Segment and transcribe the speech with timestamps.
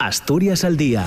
[0.00, 1.04] Asturias al día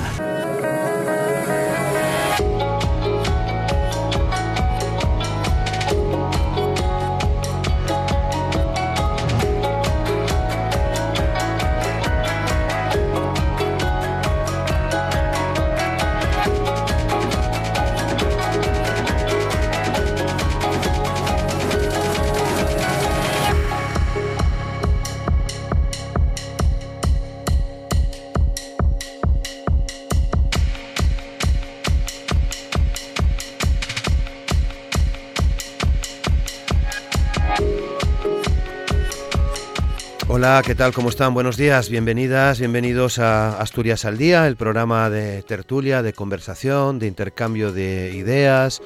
[40.43, 40.91] Hola, ¿qué tal?
[40.91, 41.33] ¿Cómo están?
[41.33, 47.07] Buenos días, bienvenidas, bienvenidos a Asturias al Día, el programa de tertulia, de conversación, de
[47.07, 48.81] intercambio de ideas,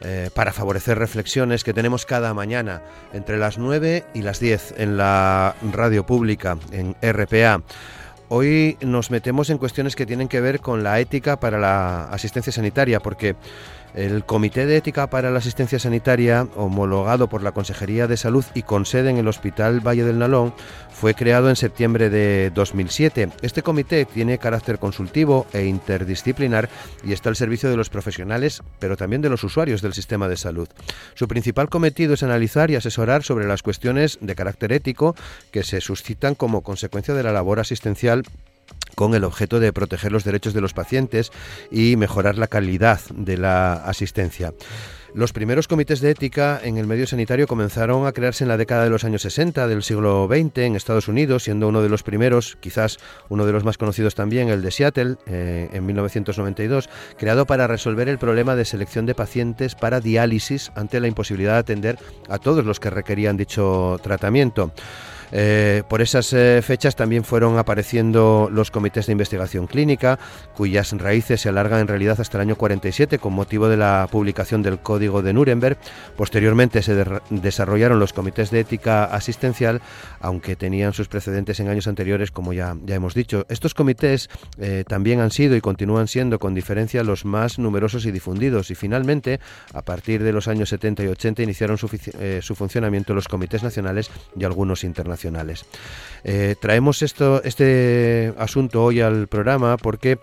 [0.00, 4.96] eh, para favorecer reflexiones que tenemos cada mañana entre las 9 y las 10 en
[4.96, 7.64] la radio pública, en RPA.
[8.28, 12.52] Hoy nos metemos en cuestiones que tienen que ver con la ética para la asistencia
[12.52, 13.34] sanitaria, porque
[13.94, 18.62] el Comité de Ética para la Asistencia Sanitaria, homologado por la Consejería de Salud y
[18.62, 20.54] con sede en el Hospital Valle del Nalón,
[20.90, 23.30] fue creado en septiembre de 2007.
[23.42, 26.68] Este comité tiene carácter consultivo e interdisciplinar
[27.04, 30.36] y está al servicio de los profesionales, pero también de los usuarios del sistema de
[30.36, 30.68] salud.
[31.14, 35.14] Su principal cometido es analizar y asesorar sobre las cuestiones de carácter ético
[35.50, 38.22] que se suscitan como consecuencia de la labor asistencial
[38.94, 41.32] con el objeto de proteger los derechos de los pacientes
[41.70, 44.52] y mejorar la calidad de la asistencia.
[45.14, 48.84] Los primeros comités de ética en el medio sanitario comenzaron a crearse en la década
[48.84, 52.56] de los años 60 del siglo XX en Estados Unidos, siendo uno de los primeros,
[52.60, 52.96] quizás
[53.28, 58.08] uno de los más conocidos también, el de Seattle, eh, en 1992, creado para resolver
[58.08, 61.98] el problema de selección de pacientes para diálisis ante la imposibilidad de atender
[62.30, 64.72] a todos los que requerían dicho tratamiento.
[65.32, 70.18] Eh, por esas eh, fechas también fueron apareciendo los comités de investigación clínica,
[70.54, 74.62] cuyas raíces se alargan en realidad hasta el año 47 con motivo de la publicación
[74.62, 75.78] del Código de Nuremberg.
[76.16, 79.80] Posteriormente se desarrollaron los comités de ética asistencial,
[80.20, 83.46] aunque tenían sus precedentes en años anteriores, como ya, ya hemos dicho.
[83.48, 84.28] Estos comités
[84.58, 88.74] eh, también han sido y continúan siendo con diferencia los más numerosos y difundidos y
[88.74, 89.40] finalmente,
[89.72, 91.88] a partir de los años 70 y 80, iniciaron su,
[92.40, 95.21] su funcionamiento los comités nacionales y algunos internacionales.
[96.24, 100.18] Eh, traemos esto, este asunto hoy al programa porque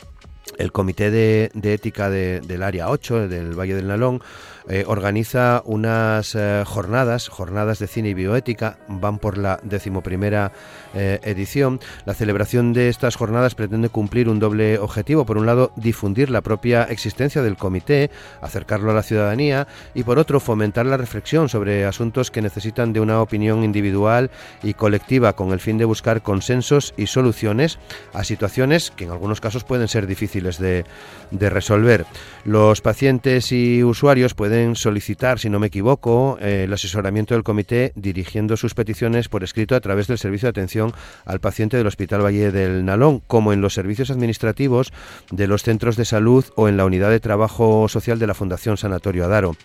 [0.58, 4.22] el Comité de, Ética del Área 8, del Valle del Nalón,
[4.68, 10.52] eh, organiza unas eh, jornadas, jornadas de cine y bioética, van por la decimoprimera
[10.94, 11.80] eh, edición.
[12.06, 15.26] La celebración de estas jornadas pretende cumplir un doble objetivo.
[15.26, 18.10] Por un lado, difundir la propia existencia del comité,
[18.42, 23.00] acercarlo a la ciudadanía y por otro, fomentar la reflexión sobre asuntos que necesitan de
[23.00, 24.32] una opinión individual
[24.64, 27.80] y colectiva con el fin de buscar consensos y soluciones
[28.14, 30.86] a situaciones que en algunos casos pueden ser difíciles de,
[31.32, 32.06] de resolver.
[32.46, 37.92] Los pacientes y usuarios pueden solicitar, si no me equivoco, eh, el asesoramiento del comité
[37.96, 40.79] dirigiendo sus peticiones por escrito a través del servicio de atención
[41.26, 44.92] al paciente del Hospital Valle del Nalón, como en los servicios administrativos
[45.32, 48.78] de los centros de salud o en la unidad de trabajo social de la Fundación
[48.78, 49.56] Sanatorio Adaro.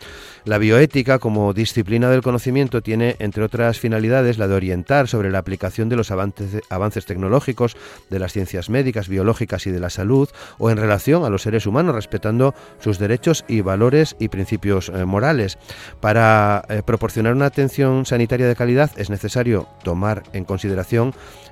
[0.45, 5.39] La bioética, como disciplina del conocimiento, tiene, entre otras finalidades, la de orientar sobre la
[5.39, 7.77] aplicación de los avances, tecnológicos
[8.11, 11.67] de las ciencias médicas, biológicas y de la salud, o en relación a los seres
[11.67, 15.59] humanos, respetando sus derechos y valores y principios eh, morales.
[16.01, 21.04] Para eh, proporcionar una atención sanitaria de calidad es necesario tomar en consideración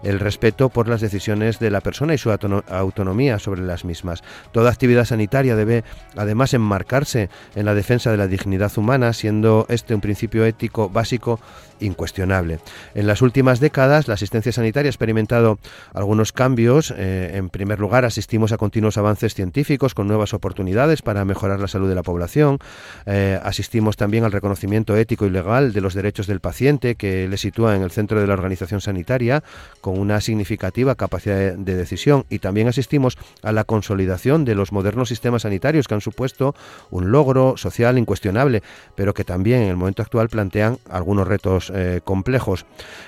[0.02, 4.22] el respeto por las decisiones de la persona y su autonomía sobre las mismas.
[4.52, 5.84] Toda actividad sanitaria debe
[6.16, 11.40] además enmarcarse en la defensa de la dignidad humana, siendo este un principio ético básico
[11.80, 12.60] incuestionable.
[12.94, 15.58] En las últimas décadas, la asistencia sanitaria ha experimentado
[15.92, 16.94] algunos cambios.
[16.96, 21.69] Eh, en primer lugar, asistimos a continuos avances científicos con nuevas oportunidades para mejorar la
[21.69, 22.58] salud de la población.
[23.06, 27.36] Eh, asistimos también al reconocimiento ético y legal de los derechos del paciente, que le
[27.36, 29.41] sitúa en el centro de la organización sanitaria,
[29.82, 32.25] con una significativa capacidad de decisión.
[32.30, 36.55] Y también asistimos a la consolidación de los modernos sistemas sanitarios, que han supuesto
[36.90, 38.62] un logro social incuestionable,
[38.94, 42.64] pero que también en el momento actual plantean algunos retos eh, complejos.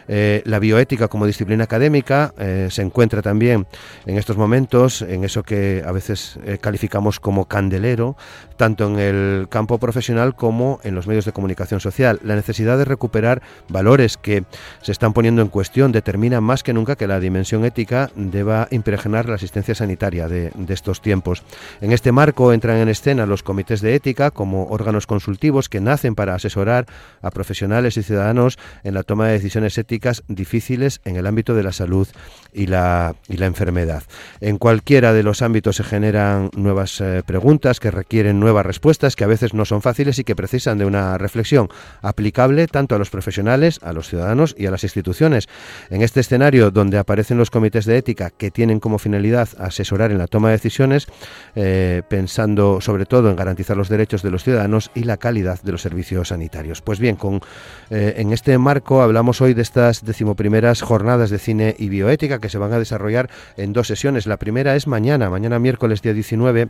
[0.09, 3.67] Eh, la bioética como disciplina académica eh, se encuentra también
[4.05, 8.17] en estos momentos en eso que a veces calificamos como candelero,
[8.57, 12.19] tanto en el campo profesional como en los medios de comunicación social.
[12.23, 14.45] La necesidad de recuperar valores que
[14.83, 15.93] se están poniendo en cuestión
[16.25, 20.75] determina más que nunca que la dimensión ética deba impregnar la asistencia sanitaria de, de
[20.75, 21.43] estos tiempos.
[21.83, 26.15] En este marco entran en escena los comités de ética como órganos consultivos que nacen
[26.15, 26.87] para asesorar
[27.21, 31.63] a profesionales y ciudadanos en la toma de decisiones éticas difíciles en el ámbito de
[31.63, 32.09] la salud
[32.55, 34.05] y la, y la enfermedad.
[34.41, 39.25] En cualquiera de los ámbitos se generan nuevas eh, preguntas que requieren nuevas respuestas que
[39.25, 41.69] a veces no son fáciles y que precisan de una reflexión
[42.01, 45.49] aplicable tanto a los profesionales, a los ciudadanos y a las instituciones.
[45.91, 50.19] En este escenario donde aparecen los comités de ética que tienen como finalidad asesorar en
[50.19, 51.07] la toma de decisiones,
[51.55, 55.73] eh, pensando sobre todo en garantizar los derechos de los ciudadanos y la calidad de
[55.73, 56.83] los servicios sanitarios.
[56.83, 57.41] Pues bien, con,
[57.91, 62.49] eh, en este marco hablamos hoy de estas decimoprimeras jornadas de cine y bioética que
[62.49, 64.27] se van a desarrollar en dos sesiones.
[64.27, 66.69] La primera es mañana, mañana miércoles día 19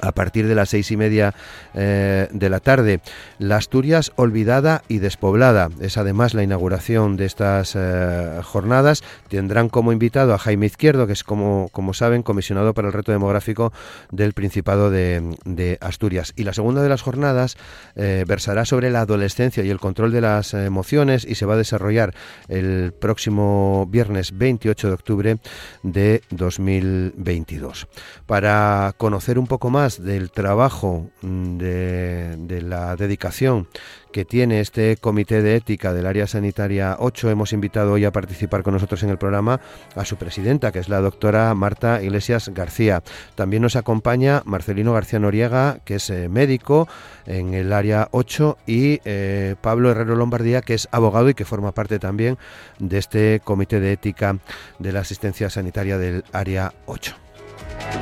[0.00, 1.34] a partir de las seis y media
[1.74, 3.00] eh, de la tarde.
[3.38, 5.68] La Asturias olvidada y despoblada.
[5.80, 9.02] Es además la inauguración de estas eh, jornadas.
[9.28, 13.12] Tendrán como invitado a Jaime Izquierdo, que es, como, como saben, comisionado para el reto
[13.12, 13.72] demográfico
[14.10, 16.32] del Principado de, Asturias.
[16.36, 17.56] Y la segunda de las jornadas
[17.96, 21.58] eh, versará sobre la adolescencia y el control de las emociones y se va a
[21.58, 22.14] desarrollar
[22.48, 25.36] el próximo viernes 28 de octubre
[25.82, 27.88] de 2022.
[28.26, 33.68] Para conocer un poco más del trabajo, mm, de, la dedicación
[34.12, 38.62] que tiene este Comité de Ética del Área Sanitaria 8, hemos invitado hoy a participar
[38.62, 39.60] con nosotros en el programa
[39.94, 43.02] a su presidenta, que es la doctora Marta Iglesias García.
[43.34, 46.88] También nos acompaña Marcelino García Noriega, que es eh, médico
[47.26, 51.72] en el Área 8, y eh, Pablo Herrero Lombardía, que es abogado y que forma
[51.72, 52.38] parte también
[52.78, 54.38] de este Comité de Ética
[54.78, 57.23] de la Asistencia Sanitaria del Área 8.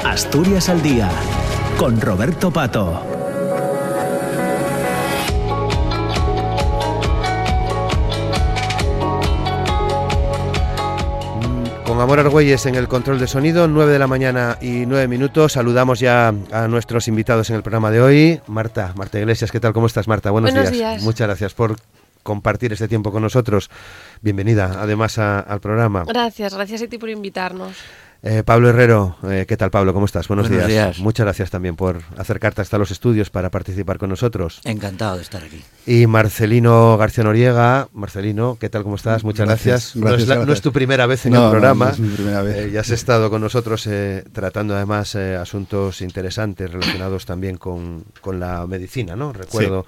[0.04, 1.10] Asturias al Día
[1.78, 3.02] con Roberto Pato.
[11.86, 15.52] Con Amor Argüelles en el control de sonido, 9 de la mañana y 9 minutos.
[15.52, 18.40] Saludamos ya a nuestros invitados en el programa de hoy.
[18.46, 19.72] Marta, Marta Iglesias, ¿qué tal?
[19.72, 20.30] ¿Cómo estás, Marta?
[20.30, 21.02] Buenos, días.
[21.02, 21.76] Muchas gracias por
[22.22, 23.70] compartir este tiempo con nosotros.
[24.20, 26.04] Bienvenida, además, al programa.
[26.06, 27.76] Gracias, gracias a ti por invitarnos.
[28.24, 29.92] Eh, Pablo Herrero, eh, ¿qué tal Pablo?
[29.92, 30.28] ¿Cómo estás?
[30.28, 31.00] Buenos, días.
[31.00, 34.60] Muchas gracias también por acercarte hasta los estudios para participar con nosotros.
[34.62, 35.60] Encantado de estar aquí.
[35.86, 37.88] Y Marcelino García Noriega.
[37.92, 38.82] Marcelino, ¿qué tal?
[38.82, 39.24] ¿Cómo estás?
[39.24, 39.96] Muchas gracias.
[39.96, 40.14] no,
[40.52, 41.86] es tu primera vez en el programa.
[41.86, 42.56] No, es mi primera vez.
[42.56, 43.88] Eh, ya has estado con nosotros
[44.32, 49.32] tratando además asuntos interesantes relacionados también con, la medicina, ¿no?
[49.32, 49.86] Recuerdo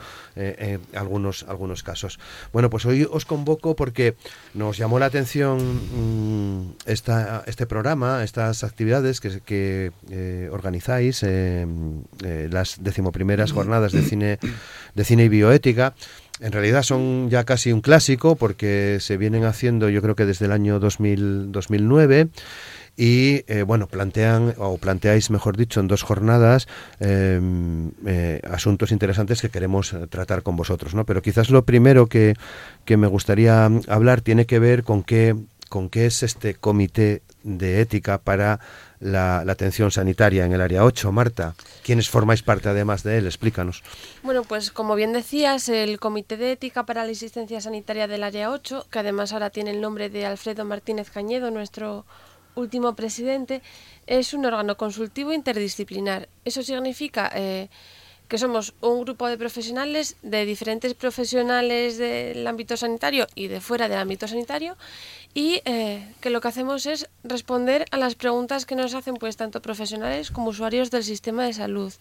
[0.95, 2.19] algunos, algunos casos.
[2.53, 4.17] Bueno, pues hoy os convoco porque
[4.55, 11.67] nos llamó la atención mm, esta, este programa estas actividades que, que eh, organizáis, eh,
[12.25, 14.39] eh, las decimoprimeras jornadas de cine,
[14.95, 15.84] de cine y bioética,
[16.41, 20.47] en realidad son ya casi un clásico porque se vienen haciendo yo creo que desde
[20.47, 22.29] el año 2000, 2009
[22.97, 26.69] y bueno plantean o planteáis mejor dicho en dos jornadas
[27.01, 27.91] em,
[28.49, 32.35] asuntos interesantes que queremos tratar con vosotros no pero quizás lo primero que,
[32.85, 35.35] que me gustaría hablar tiene que ver con qué
[35.69, 38.61] con qué es este comité de ética para
[39.05, 41.13] la, atención sanitaria en el área 8.
[41.13, 41.55] Marta,
[41.85, 43.27] ¿quiénes formáis parte además de él?
[43.27, 43.83] Explícanos.
[44.23, 48.51] Bueno, pues como bien decías, el Comité de Ética para la Asistencia Sanitaria del área
[48.51, 52.07] 8, que además ahora tiene el nombre de Alfredo Martínez Cañedo, nuestro
[52.55, 53.63] último presidente,
[54.07, 56.29] es un órgano consultivo interdisciplinar.
[56.45, 57.31] Eso significa...
[57.35, 57.69] Eh,
[58.29, 63.87] que somos un grupo de profesionales, de diferentes profesionales del ámbito sanitario y de fuera
[63.89, 64.77] del ámbito sanitario,
[65.35, 69.37] y eh, que lo que hacemos es responder a las preguntas que nos hacen pues
[69.37, 71.93] tanto profesionales como usuarios del sistema de salud.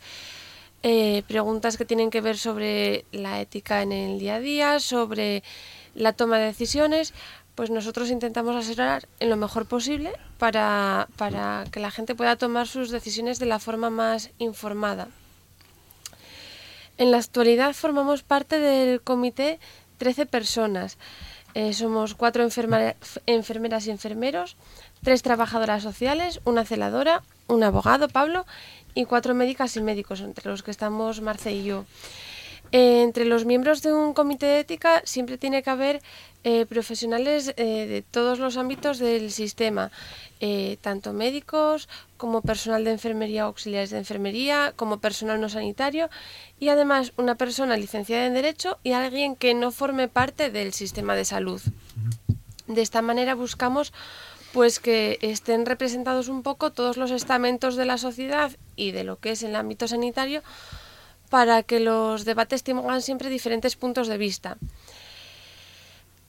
[0.83, 5.43] Eh, preguntas que tienen que ver sobre la ética en el día a día, sobre
[5.95, 7.13] la toma de decisiones,
[7.55, 12.67] pues nosotros intentamos asesorar en lo mejor posible para, para que la gente pueda tomar
[12.67, 15.07] sus decisiones de la forma más informada.
[16.97, 19.59] En la actualidad formamos parte del comité
[19.97, 20.97] 13 personas.
[21.55, 24.57] Eh, somos cuatro enfermeras y enfermeros,
[25.03, 28.45] tres trabajadoras sociales, una celadora, un abogado, Pablo,
[28.95, 31.85] y cuatro médicas y médicos, entre los que estamos Marce y yo.
[32.71, 36.01] Eh, entre los miembros de un comité de ética siempre tiene que haber
[36.43, 39.91] eh, profesionales de todos los ámbitos del sistema,
[40.81, 46.09] tanto médicos como personal de enfermería, auxiliares de enfermería, como personal no sanitario
[46.59, 51.15] y además una persona licenciada en Derecho y alguien que no forme parte del sistema
[51.15, 51.61] de salud.
[52.67, 53.93] De esta manera buscamos
[54.53, 59.17] pues que estén representados un poco todos los estamentos de la sociedad y de lo
[59.17, 60.43] que es el ámbito sanitario
[61.29, 64.57] para que los debates tengan siempre diferentes puntos de vista.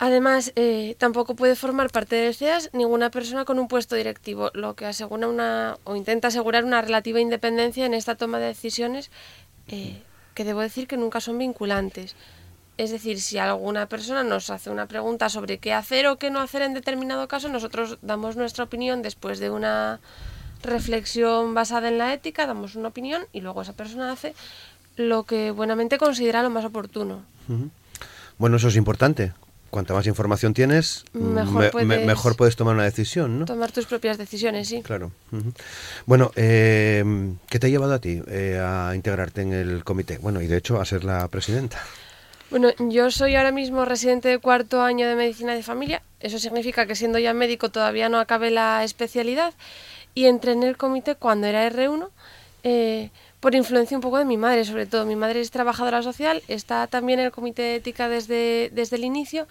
[0.04, 4.74] Además, eh, tampoco puede formar parte del CEAS ninguna persona con un puesto directivo, lo
[4.74, 9.10] que asegura una o intenta asegurar una relativa independencia en esta toma de decisiones
[9.66, 10.02] eh,
[10.34, 12.16] que debo decir que nunca son vinculantes.
[12.76, 16.40] Es decir, si alguna persona nos hace una pregunta sobre qué hacer o qué no
[16.40, 20.00] hacer en determinado caso, nosotros damos nuestra opinión después de una
[20.62, 24.34] reflexión basada en la ética, damos una opinión y luego esa persona hace
[24.96, 27.22] lo que buenamente considera lo más oportuno.
[28.36, 29.32] Bueno, eso es importante.
[29.74, 33.44] Cuanta más información tienes, mejor, puedes, mejor puedes tomar una decisión, ¿no?
[33.44, 34.82] Tomar tus propias decisiones, sí.
[34.82, 35.10] Claro.
[36.06, 37.02] Bueno, eh,
[37.50, 40.18] ¿qué te ha llevado a ti eh, a integrarte en el comité?
[40.18, 41.82] Bueno, y de hecho a ser la presidenta.
[42.50, 46.02] Bueno, yo soy ahora mismo residente de cuarto año de medicina de familia.
[46.20, 49.54] Eso significa que siendo ya médico todavía no acabé la especialidad.
[50.14, 52.10] Y entré en el comité cuando era R1
[52.62, 53.10] eh,
[53.44, 55.04] por influencia un poco de mi madre, sobre todo.
[55.04, 59.04] Mi madre es trabajadora social, está también en el comité de ética desde, desde el
[59.04, 59.46] inicio.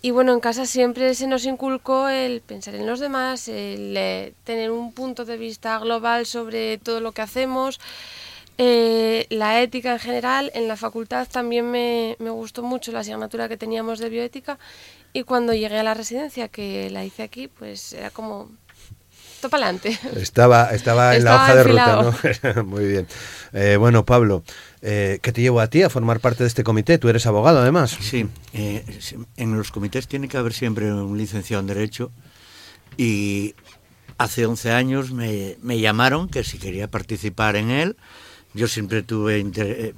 [0.00, 4.32] Y bueno, en casa siempre se nos inculcó el pensar en los demás, el eh,
[4.44, 7.78] tener un punto de vista global sobre todo lo que hacemos.
[8.56, 13.50] Eh, la ética en general, en la facultad también me, me, gustó mucho la asignatura
[13.50, 14.58] que teníamos de bioética
[15.12, 18.50] y cuando llegué a la residencia, que la hice aquí, pues era como
[19.40, 19.98] topa adelante.
[20.16, 22.14] Estaba, estaba en la hoja de ruta,
[22.54, 22.64] ¿no?
[22.64, 23.06] Muy bien.
[23.52, 24.42] Eh, bueno, Pablo,
[24.82, 26.98] eh, ¿qué te llevó a ti a formar parte de este comité?
[26.98, 27.96] Tú eres abogado, además.
[28.00, 28.84] Sí, eh,
[29.36, 32.10] en los comités tiene que haber siempre un licenciado en Derecho
[32.96, 33.54] y
[34.18, 37.96] hace 11 años me, me llamaron que si quería participar en él
[38.54, 39.94] yo siempre tuve eh,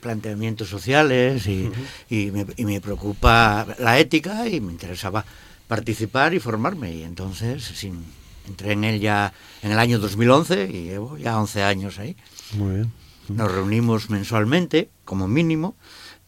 [0.00, 1.70] planteamientos sociales y,
[2.08, 5.24] y, me, preocupa la ética y me interesaba
[5.68, 6.94] participar y formarme.
[6.94, 8.04] Y entonces sin,
[8.50, 12.16] entré en él ya en el año 2011 y llevo ya 11 años ahí.
[12.54, 12.92] Muy bien.
[13.28, 15.76] Nos reunimos mensualmente, como mínimo,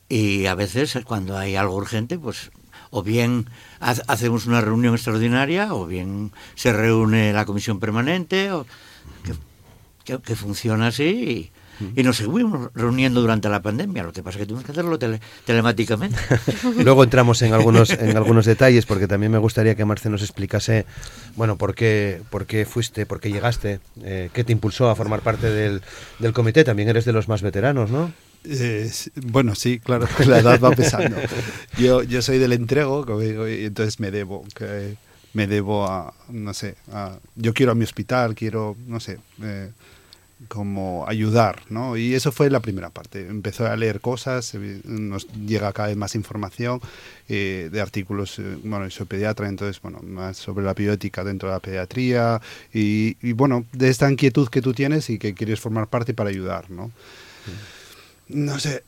[0.08, 2.52] y a veces cuando hay algo urgente, pues
[2.90, 3.48] o bien
[3.80, 8.66] hacemos una reunión extraordinaria o bien se reúne la comisión permanente o
[10.04, 11.50] que, funciona así
[11.96, 14.02] y, nos seguimos reuniendo durante la pandemia.
[14.02, 14.98] Lo que pasa es que tuvimos que hacerlo
[15.44, 16.18] telemáticamente.
[16.82, 20.86] Luego entramos en algunos, en algunos detalles porque también me gustaría que Marce nos explicase,
[21.36, 25.20] bueno, por qué, por qué fuiste, por qué llegaste, eh, qué te impulsó a formar
[25.20, 25.82] parte del,
[26.18, 26.64] del comité.
[26.64, 28.12] También eres de los más veteranos, ¿no?
[28.44, 28.90] Eh,
[29.26, 31.16] bueno, sí, claro, la edad va pesando.
[31.78, 34.44] Yo, yo soy del entrego, y entonces me debo.
[34.54, 34.96] Que,
[35.34, 39.70] me debo a, no sé, a, yo quiero a mi hospital, quiero, no sé, eh,
[40.48, 41.96] como ayudar, ¿no?
[41.96, 43.26] Y eso fue la primera parte.
[43.26, 46.80] Empezó a leer cosas, nos llega cada vez más información
[47.28, 51.54] eh, de artículos, eh, bueno, soy pediatra, entonces, bueno, más sobre la bioética dentro de
[51.54, 52.40] la pediatría
[52.72, 56.70] y, bueno, de esta inquietud que tú tienes y que quieres formar parte para ayudar,
[56.70, 56.90] ¿no?
[58.28, 58.82] No sé,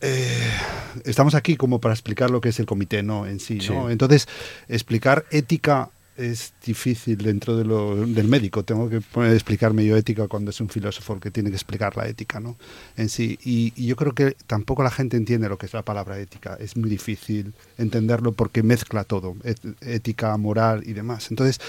[1.05, 3.27] estamos aquí como para explicar lo que es el comité, ¿no?
[3.27, 3.91] En sí, ¿no?
[3.91, 4.27] Entonces,
[4.69, 8.63] explicar ética es difícil dentro del médico.
[8.63, 9.03] Tengo que
[9.33, 12.57] explicarme yo ética cuando es un filósofo el que tiene que explicar la ética, ¿no?
[12.97, 13.39] En sí.
[13.45, 16.57] Y, yo creo que tampoco la gente entiende lo que es la palabra ética.
[16.61, 19.37] Es muy difícil entenderlo porque mezcla todo,
[19.81, 21.31] ética, moral y demás.
[21.31, 21.61] Entonces,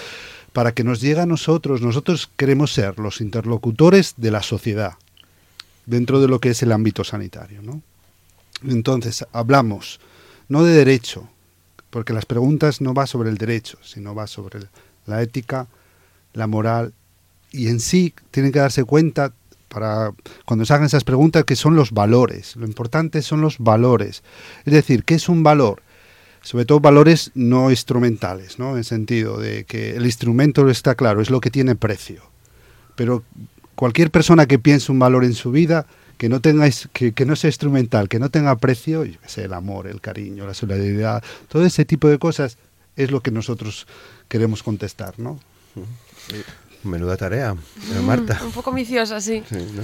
[0.52, 4.94] para que nos llegue a nosotros, nosotros queremos ser los interlocutores de la sociedad
[5.86, 7.82] dentro de lo que es el ámbito sanitario, ¿no?
[8.64, 10.00] Entonces, hablamos
[10.48, 11.28] no de derecho,
[11.90, 14.60] porque las preguntas no va sobre el derecho, sino va sobre
[15.06, 15.66] la ética,
[16.32, 16.92] la moral,
[17.52, 19.32] y en sí tienen que darse cuenta
[19.68, 20.12] para
[20.44, 22.56] cuando se hagan esas preguntas que son los valores.
[22.56, 24.22] Lo importante son los valores.
[24.64, 25.82] Es decir, ¿qué es un valor?
[26.42, 28.76] Sobre todo valores no instrumentales, ¿no?
[28.76, 32.22] En sentido de que el instrumento está claro, es lo que tiene precio.
[32.94, 33.24] Pero
[33.74, 35.86] cualquier persona que piense un valor en su vida
[36.18, 39.52] que no tengáis, que, que, no sea instrumental, que no tenga precio, yo sé, el
[39.52, 42.56] amor, el cariño, la solidaridad, todo ese tipo de cosas
[42.96, 43.86] es lo que nosotros
[44.28, 45.38] queremos contestar, ¿no?
[46.82, 47.54] Menuda tarea,
[47.94, 48.40] eh, Marta.
[48.44, 49.42] un poco ambiciosa, sí.
[49.48, 49.82] sí ¿no?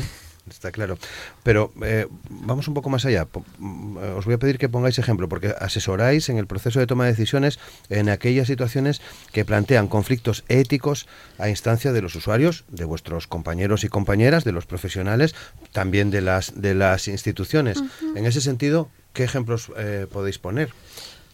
[0.51, 0.99] Está claro.
[1.43, 3.29] Pero eh, vamos un poco más allá.
[3.59, 7.05] Mm, os voy a pedir que pongáis ejemplo, porque asesoráis en el proceso de toma
[7.05, 9.01] de decisiones en aquellas situaciones
[9.33, 11.07] que plantean conflictos éticos
[11.39, 15.35] a instancia de los usuarios, de vuestros compañeros y compañeras, de los profesionales,
[15.73, 17.83] también de las, de las instituciones.
[18.17, 20.71] En ese sentido, ¿qué ejemplos eh, podéis poner?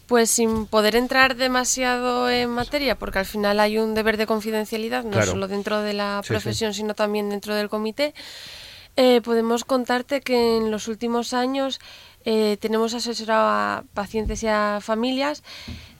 [0.09, 5.03] Pues sin poder entrar demasiado en materia, porque al final hay un deber de confidencialidad,
[5.03, 8.15] no solo dentro de la profesión, sino también dentro del comité.
[9.01, 11.79] Eh, podemos contarte que en los últimos años
[12.25, 15.41] eh, tenemos asesorado a pacientes y a familias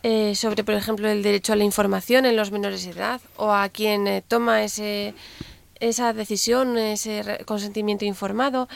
[0.03, 3.53] eh, sobre, por ejemplo, el derecho a la información en los menores de edad o
[3.53, 5.13] a quien toma ese,
[5.79, 8.67] esa decisión, ese consentimiento informado.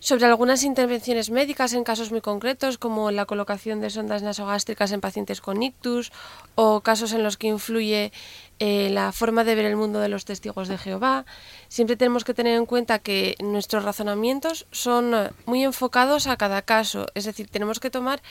[0.00, 5.00] Sobre algunas intervenciones médicas en casos muy concretos, como la colocación de sondas nasogástricas en
[5.00, 6.12] pacientes con ictus,
[6.54, 8.12] o casos en los que influye
[8.60, 11.26] eh, la forma de ver el mundo de los testigos de Jehová.
[11.68, 16.62] Siempre tenemos que tener en cuenta que nuestros razonamientos son eh, muy enfocados a cada
[16.62, 18.22] caso, es decir, tenemos que tomar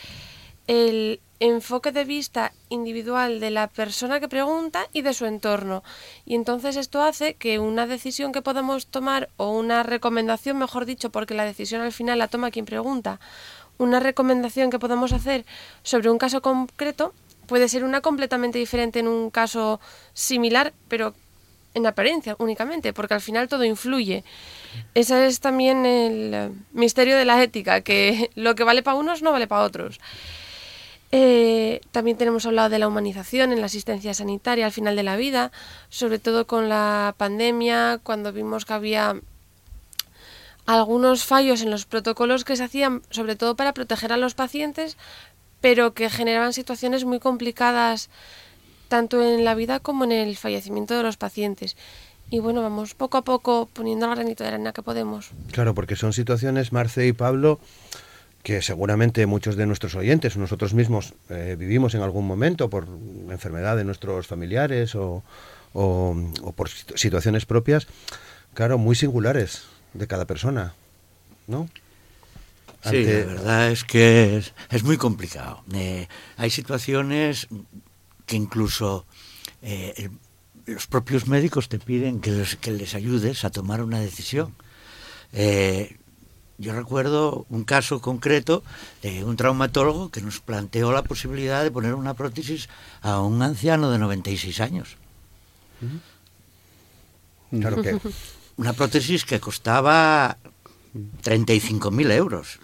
[0.67, 5.83] el enfoque de vista individual de la persona que pregunta y de su entorno.
[6.25, 11.11] Y entonces esto hace que una decisión que podamos tomar o una recomendación, mejor dicho,
[11.11, 13.19] porque la decisión al final la toma quien pregunta,
[13.77, 15.45] una recomendación que podamos hacer
[15.83, 17.13] sobre un caso concreto
[17.45, 19.79] puede ser una completamente diferente en un caso
[20.13, 21.13] similar, pero
[21.73, 24.23] en apariencia únicamente, porque al final todo influye.
[24.93, 29.31] Ese es también el misterio de la ética, que lo que vale para unos no
[29.31, 29.99] vale para otros.
[31.11, 35.15] Eh, también tenemos hablado de la humanización en la asistencia sanitaria al final de la
[35.15, 35.51] vida,
[35.89, 39.15] sobre todo con la pandemia, cuando vimos que había
[40.65, 44.97] algunos fallos en los protocolos que se hacían, sobre todo para proteger a los pacientes,
[45.61, 48.09] pero que generaban situaciones muy complicadas
[48.89, 51.77] tanto en la vida como en el fallecimiento de los pacientes.
[52.29, 55.31] Y bueno, vamos poco a poco poniendo el granito de arena que podemos.
[55.51, 57.59] Claro, porque son situaciones, Marce y Pablo,
[58.47, 62.87] que seguramente muchos de nuestros oyentes, nosotros mismos, eh, vivimos en algún momento por
[63.29, 65.21] enfermedad de nuestros familiares o,
[65.73, 67.87] por situaciones propias,
[68.53, 69.63] claro, muy singulares
[69.93, 70.75] de cada persona,
[71.47, 71.67] ¿no?
[72.89, 75.61] Sí, la verdad es que es, muy complicado.
[75.73, 77.49] Eh, hay situaciones
[78.25, 79.05] que incluso
[79.61, 80.07] eh,
[80.65, 84.55] los propios médicos te piden que les, que les ayudes a tomar una decisión.
[86.57, 88.63] Yo recuerdo un caso concreto
[89.03, 92.67] de un traumatólogo que nos planteó la posibilidad de poner una prótesis
[93.01, 94.97] a un anciano de 96 años.
[97.51, 97.97] Claro que.
[98.57, 100.39] Una prótesis que costaba
[101.23, 102.57] 35.000 euros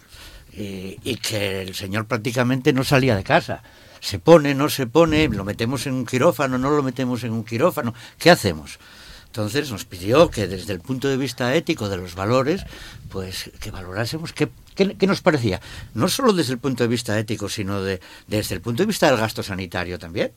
[0.52, 3.62] y, y que el señor prácticamente no salía de casa.
[4.00, 7.44] Se pone, no se pone, lo metemos en un quirófano, no lo metemos en un
[7.44, 7.94] quirófano.
[8.18, 8.80] ¿Qué hacemos?
[9.34, 12.64] Entonces nos pidió que desde el punto de vista ético de los valores,
[13.10, 14.48] pues que valorásemos qué,
[15.08, 15.60] nos parecía,
[15.92, 19.08] no solo desde el punto de vista ético, sino de, desde el punto de vista
[19.08, 20.30] del gasto sanitario también,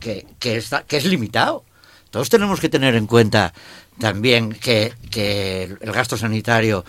[0.00, 1.64] que, que, está, que es limitado.
[2.10, 3.54] Todos tenemos que tener en cuenta
[4.00, 6.84] también que, que el gasto sanitario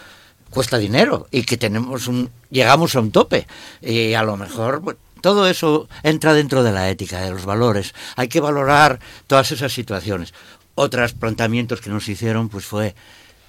[0.49, 3.45] cuesta dinero y que tenemos un llegamos a un tope.
[3.83, 7.93] Y a lo mejor todo eso entra dentro de la ética de los valores.
[8.15, 10.33] Hay que valorar todas esas situaciones
[10.75, 12.95] otros planteamientos que nos hicieron pues fue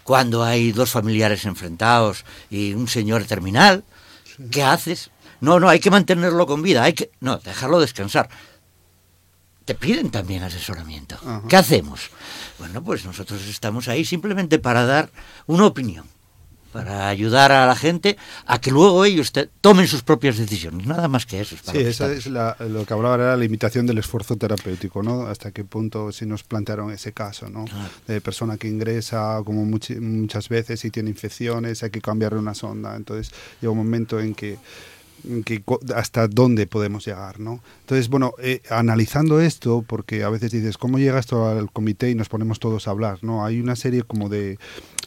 [0.02, 3.84] cuando hay dos familiares enfrentados y un señor terminal,
[4.50, 5.10] ¿qué haces?
[5.40, 8.28] No, no, hay que mantenerlo con vida, hay que no, dejarlo descansar.
[9.64, 11.16] Te piden también asesoramiento.
[11.48, 12.10] ¿Qué hacemos?
[12.58, 15.10] Bueno, pues nosotros estamos ahí simplemente para dar
[15.46, 16.11] una opinión
[16.72, 21.26] para ayudar a la gente a que luego ellos tomen sus propias decisiones, nada más
[21.26, 21.56] que eso.
[21.56, 25.26] sí, eso es lo que hablaba era la limitación del esfuerzo terapéutico, ¿no?
[25.26, 27.64] Hasta qué punto si nos plantearon ese caso, ¿no?
[28.06, 32.96] De persona que ingresa como muchas veces y tiene infecciones, hay que cambiarle una sonda,
[32.96, 34.58] entonces llega un momento en que
[35.44, 35.62] que
[35.94, 37.62] hasta dónde podemos llegar, ¿no?
[37.80, 42.14] Entonces, bueno, eh, analizando esto, porque a veces dices, ¿cómo llega esto al comité y
[42.14, 43.18] nos ponemos todos a hablar?
[43.22, 43.44] ¿no?
[43.44, 44.58] Hay una serie como de,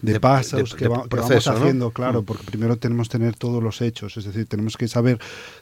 [0.01, 2.25] de, pasos que, vamos haciendo, claro, mm.
[2.25, 5.19] porque primero tenemos que tener todos los hechos, es decir, tenemos que saber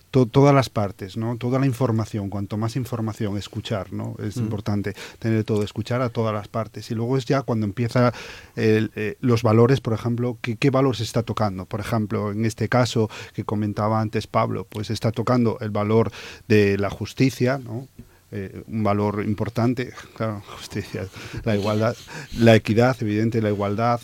[0.10, 1.38] todas las partes, ¿no?
[1.38, 4.16] Toda la información, cuanto más información, escuchar, ¿no?
[4.20, 4.42] Es mm.
[4.42, 6.92] importante tener todo, escuchar a todas las partes.
[6.92, 8.14] Y luego es ya cuando empieza
[8.56, 11.66] eh, los valores, por ejemplo, ¿qué, ¿qué valor se está tocando?
[11.66, 16.12] Por ejemplo, en este caso que comentaba antes Pablo, pues está tocando el valor
[16.48, 17.88] de la justicia, ¿no?
[18.36, 21.06] Eh, un valor importante, claro, justicia,
[21.44, 21.96] la igualdad,
[22.40, 24.02] la equidad, evidente, la igualdad,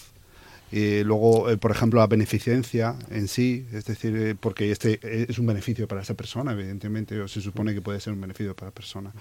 [0.72, 5.40] y luego, eh, por ejemplo, la beneficencia en sí, es decir, eh, porque este es
[5.40, 8.68] un beneficio para esa persona, evidentemente, o se supone que puede ser un beneficio para
[8.68, 9.12] la persona.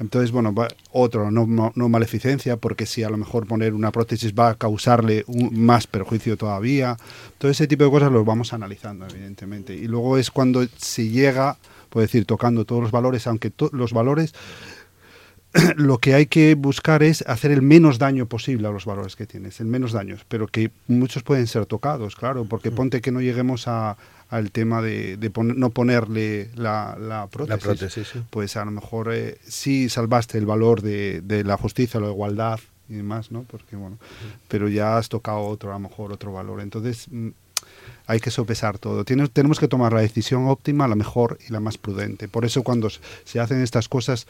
[0.00, 0.54] Entonces, bueno,
[0.92, 5.24] otro, no, no, maleficencia, porque si a lo mejor poner una prótesis va a causarle
[5.26, 6.96] un, más perjuicio todavía.
[7.38, 9.74] Todo ese tipo de cosas los vamos analizando, evidentemente.
[9.74, 11.58] Y luego es cuando se llega,
[11.90, 14.34] puedo decir, tocando todos los valores, aunque los valores
[15.76, 19.26] lo que hay que buscar es hacer el menos daño posible a los valores que
[19.26, 22.74] tienes, el menos daños, pero que muchos pueden ser tocados, claro, porque mm.
[22.74, 23.96] ponte que no lleguemos a,
[24.28, 30.46] al tema de, no ponerle la, prótesis, pues a lo mejor eh, sí salvaste el
[30.46, 33.42] valor de, de, la justicia, la igualdad y demás, ¿no?
[33.42, 34.46] Porque bueno, mm.
[34.48, 36.60] pero ya has tocado otro, a lo mejor otro valor.
[36.60, 37.28] Entonces, mm,
[38.06, 39.04] hay que sopesar todo.
[39.04, 42.28] tenemos que tomar la decisión óptima, la mejor y la más prudente.
[42.28, 42.88] Por eso cuando
[43.24, 44.26] se hacen estas cosas,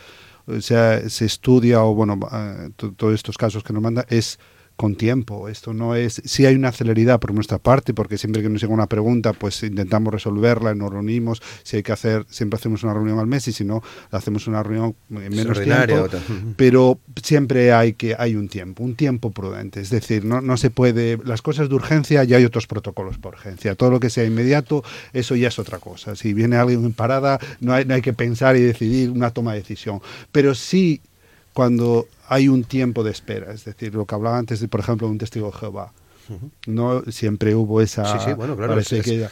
[0.60, 4.38] se, se estudia o bueno, eh, todos estos casos que nos manda, es
[4.76, 5.48] con tiempo.
[5.48, 8.72] Esto no es, si hay una celeridad por nuestra parte, porque siempre que nos llega
[8.72, 13.18] una pregunta, pues intentamos resolverla, nos reunimos, si hay que hacer, siempre hacemos una reunión
[13.18, 16.08] al mes y si no, hacemos una reunión en menos tiempo.
[16.56, 19.80] Pero siempre hay que hay un tiempo, un tiempo prudente.
[19.80, 23.34] Es decir, no, no se puede, las cosas de urgencia ya hay otros protocolos por
[23.34, 23.74] urgencia.
[23.74, 26.16] Todo lo que sea inmediato, eso ya es otra cosa.
[26.16, 29.52] Si viene alguien en parada, no hay, no hay que pensar y decidir una toma
[29.52, 30.00] de decisión.
[30.32, 31.00] Pero sí
[31.56, 35.08] cuando hay un tiempo de espera, es decir, lo que hablaba antes, de, por ejemplo,
[35.08, 35.90] un testigo de Jehová.
[36.66, 38.04] No siempre hubo esa.
[38.04, 38.72] Sí, sí, bueno, claro.
[38.72, 39.26] Parece que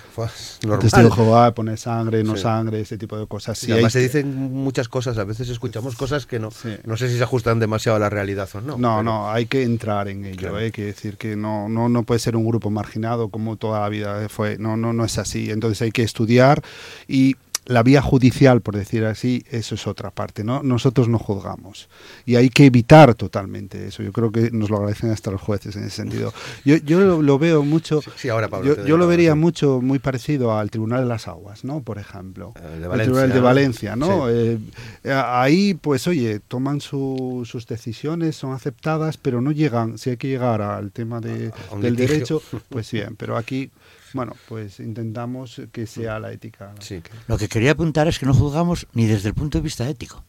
[0.66, 3.58] un testigo de Jehová pone sangre, no sangre, ese tipo de cosas.
[3.58, 6.48] Sí, además se dicen muchas cosas, a veces escuchamos cosas que no,
[6.84, 8.78] no sé si se ajustan demasiado a la realidad o no.
[8.78, 10.56] No, no, hay que entrar en ello.
[10.56, 13.90] Hay que decir que no, no, no puede ser un grupo marginado como toda la
[13.90, 14.56] vida fue.
[14.56, 15.50] No, no, no es así.
[15.50, 16.62] Entonces hay que estudiar
[17.06, 20.62] y la vía judicial, por decir así, eso es otra parte, ¿no?
[20.62, 21.88] Nosotros no juzgamos.
[22.26, 24.02] Y hay que evitar totalmente eso.
[24.02, 26.32] Yo creo que nos lo agradecen hasta los jueces en ese sentido.
[26.64, 28.00] Yo, yo lo, veo mucho...
[28.16, 31.82] Sí, ahora, Pablo, yo, lo vería mucho, muy parecido al Tribunal de las Aguas, ¿no?
[31.82, 32.52] Por ejemplo.
[32.56, 34.30] El, de Valencia, Tribunal de Valencia, ¿no?
[34.30, 34.58] Eh,
[35.04, 40.60] ahí, pues, oye, toman sus decisiones, son aceptadas, pero no llegan, si hay que llegar
[40.60, 41.50] al tema de,
[41.80, 43.70] del derecho, pues bien, pero aquí
[44.14, 46.72] bueno, pues intentamos que sea la ética.
[46.78, 47.02] Sí.
[47.26, 50.24] Lo que quería apuntar es que no juzgamos ni desde el punto de vista ético.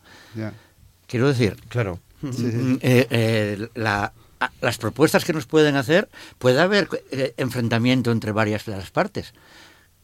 [1.07, 1.99] Quiero decir, claro.
[2.21, 8.31] Mm, mm, eh, eh, las propuestas que nos pueden hacer, puede haber eh, enfrentamiento entre
[8.31, 9.33] varias de las partes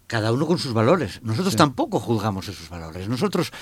[0.06, 1.22] cada uno con sus valores.
[1.24, 3.08] Nosotros tampoco juzgamos esos valores.
[3.08, 3.54] Nosotros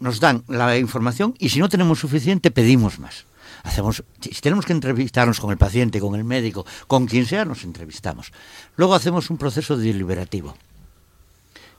[0.00, 3.26] nos dan la información y si no tenemos suficiente pedimos más
[3.62, 7.64] hacemos, si tenemos que entrevistarnos con el paciente, con el médico, con quien sea, nos
[7.64, 8.32] entrevistamos.
[8.76, 10.56] Luego hacemos un proceso deliberativo.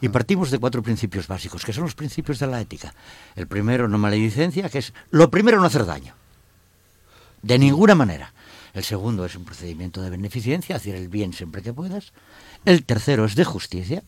[0.01, 2.93] Y partimos de cuatro principios básicos, que son los principios de la ética.
[3.35, 6.13] El primero, no maledicencia, que es lo primero, no hacer daño.
[7.41, 8.33] De ninguna manera.
[8.73, 12.11] El segundo es un procedimiento de beneficencia, hacer el bien siempre que puedas.
[12.65, 14.03] El tercero es de justicia,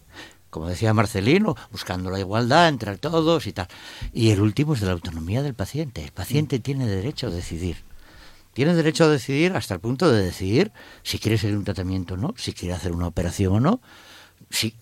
[0.55, 3.67] como decía Marcelino, buscando la igualdad entre todos y tal.
[4.13, 6.01] Y el último es de la autonomía del paciente.
[6.01, 7.83] El paciente tiene derecho a decidir.
[8.53, 10.71] Tiene derecho a decidir hasta el punto de decidir
[11.03, 13.81] si quiere seguir un tratamiento o no, si quiere hacer una operación o no.
[14.49, 14.73] Si...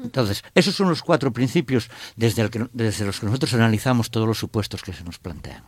[0.00, 4.26] Entonces, esos son los cuatro principios desde, el que, desde los que nosotros analizamos todos
[4.26, 5.62] los supuestos que se nos plantean.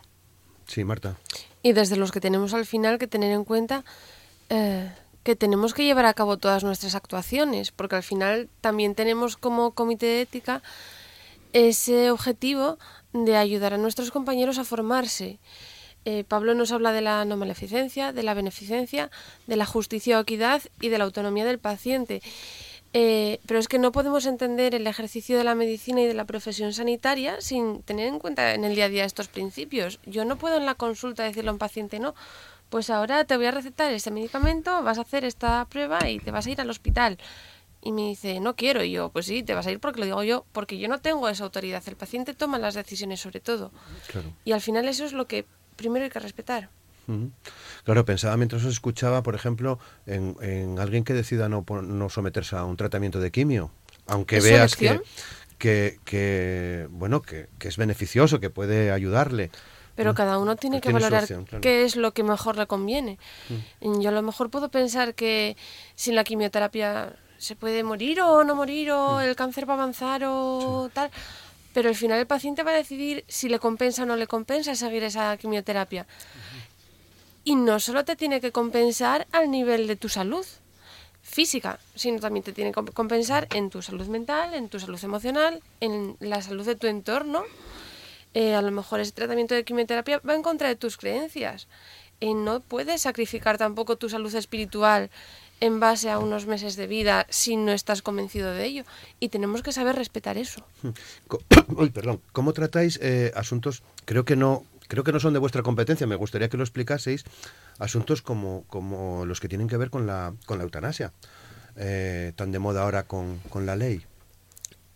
[0.66, 1.16] Sí, Marta.
[1.62, 3.84] Y desde los que tenemos al final que tener en cuenta
[4.48, 4.90] eh,
[5.22, 9.72] que tenemos que llevar a cabo todas nuestras actuaciones, porque al final también tenemos como
[9.72, 10.62] comité de ética
[11.52, 12.78] ese objetivo
[13.12, 15.38] de ayudar a nuestros compañeros a formarse.
[16.04, 19.10] Eh, Pablo nos habla de la no maleficencia, de la beneficencia,
[19.46, 22.22] de la justicia o equidad y de la autonomía del paciente.
[22.92, 26.24] Eh, pero es que no podemos entender el ejercicio de la medicina y de la
[26.24, 30.00] profesión sanitaria sin tener en cuenta en el día a día estos principios.
[30.06, 32.14] Yo no puedo en la consulta decirle a un paciente no,
[32.70, 36.30] pues ahora te voy a recetar este medicamento, vas a hacer esta prueba y te
[36.30, 37.18] vas a ir al hospital.
[37.82, 38.84] Y me dice, no quiero.
[38.84, 41.00] Y yo, pues sí, te vas a ir porque lo digo yo, porque yo no
[41.00, 41.82] tengo esa autoridad.
[41.86, 43.72] El paciente toma las decisiones sobre todo.
[44.44, 46.70] Y al final eso es lo que primero hay que respetar.
[47.82, 52.64] Claro, pensaba mientras os escuchaba, por ejemplo, en, alguien que decida no, no, someterse a
[52.64, 53.72] un tratamiento de quimio,
[54.06, 55.00] aunque veas que,
[55.58, 59.50] que, que, bueno, que, que, es beneficioso, que puede ayudarle.
[60.00, 60.16] Pero mm.
[60.16, 61.28] cada uno tiene que valorar
[61.60, 63.18] qué es lo que mejor le conviene.
[63.82, 64.00] Mm.
[64.00, 65.58] Yo a lo mejor puedo pensar que
[65.94, 69.20] sin la quimioterapia se puede morir o no morir o mm.
[69.20, 71.10] el cáncer va a avanzar o tal.
[71.74, 74.74] Pero al final el paciente va a decidir si le compensa o no le compensa
[74.74, 76.06] seguir esa quimioterapia.
[77.44, 80.46] Y no solo te tiene que compensar al nivel de tu salud
[81.20, 85.62] física, sino también te tiene que compensar en tu salud mental, en tu salud emocional,
[85.80, 87.44] en la salud de tu entorno
[88.34, 91.68] eh, a lo mejor ese tratamiento de quimioterapia va en contra de tus creencias.
[92.20, 95.10] Y no puedes sacrificar tampoco tu salud espiritual
[95.60, 98.84] en base a unos meses de vida si no estás convencido de ello.
[99.20, 100.66] Y tenemos que saber respetar eso.
[101.76, 102.20] Uy, perdón.
[102.32, 103.82] ¿Cómo tratáis eh, asuntos?
[104.04, 104.64] Creo que no.
[104.88, 107.22] Creo que no son de vuestra competencia, me gustaría que lo explicaseis,
[107.78, 111.12] asuntos como, como los que tienen que ver con la, con la eutanasia,
[111.76, 114.04] eh, tan de moda ahora con, con la ley.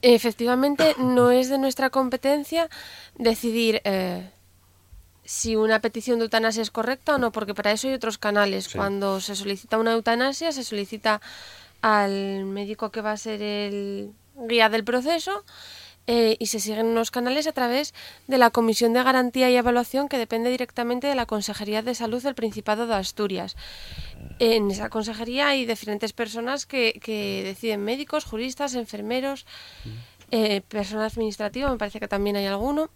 [0.07, 2.69] Efectivamente, no es de nuestra competencia
[3.17, 4.29] decidir eh,
[5.25, 8.69] si una petición de eutanasia es correcta o no, porque para eso hay otros canales.
[8.69, 11.23] Cuando se solicita una eutanasia, se solicita
[11.81, 14.13] al médico que va a ser el
[14.47, 15.43] guía del proceso
[16.07, 17.95] eh, y se siguen unos canales a través
[18.27, 22.23] de la Comisión de Garantía y Evaluación que depende directamente de la Consejería de Salud
[22.23, 23.57] del Principado de Asturias.
[24.39, 29.47] En esa consejería hay diferentes personas que, que deciden médicos, juristas, enfermeros,
[30.31, 32.91] eh, personal administrativo, me parece que también hay alguno.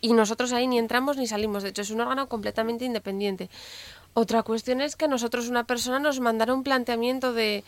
[0.00, 1.62] Y nosotros ahí ni entramos ni salimos.
[1.62, 3.50] De hecho, es un órgano completamente independiente.
[4.14, 7.64] Otra cuestión es que nosotros, una persona, nos mandara un planteamiento de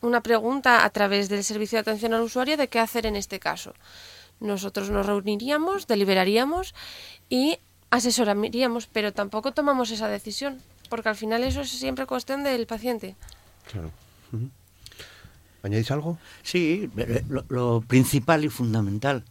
[0.00, 3.38] una pregunta a través del servicio de atención al usuario de qué hacer en este
[3.38, 3.74] caso.
[4.40, 6.74] Nosotros nos reuniríamos, deliberaríamos
[7.28, 7.58] y
[7.90, 10.58] asesoraríamos, pero tampoco tomamos esa decisión,
[10.88, 13.16] porque al final eso es siempre cuestión del paciente.
[13.70, 13.90] Claro.
[15.62, 16.18] ¿Añadís algo?
[16.42, 19.24] Sí, eh, lo, lo principal y fundamental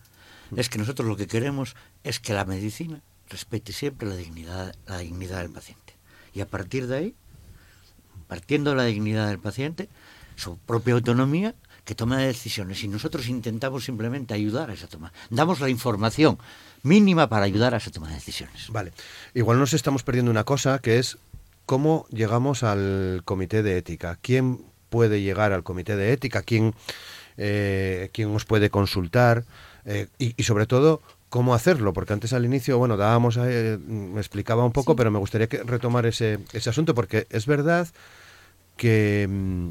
[0.55, 4.99] es que nosotros lo que queremos es que la medicina respete siempre la dignidad, la
[4.99, 5.93] dignidad del paciente.
[6.33, 7.15] Y a partir de ahí,
[8.27, 9.89] partiendo de la dignidad del paciente,
[10.39, 12.83] su propia autonomía, que tome decisiones.
[12.83, 15.11] Y nosotros intentamos simplemente ayudar a esa toma.
[15.29, 16.37] Damos la información
[16.83, 18.69] mínima para ayudar a esa toma de decisiones.
[18.69, 18.93] Vale.
[19.33, 21.17] Igual nos estamos perdiendo una cosa que es
[21.65, 24.17] cómo llegamos al comité de ética.
[24.21, 26.41] ¿Quién puede llegar al comité de ética?
[26.41, 26.73] ¿Quién,
[27.37, 29.45] eh, quién os puede consultar?
[29.85, 34.19] Eh, y, y, sobre todo, cómo hacerlo, porque antes al inicio, bueno, dábamos, eh, me
[34.19, 34.97] explicaba un poco, sí.
[34.97, 37.87] pero me gustaría que retomar ese, ese asunto, porque es verdad
[38.75, 39.69] que, mm,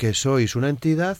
[0.00, 1.18] que sois una entidad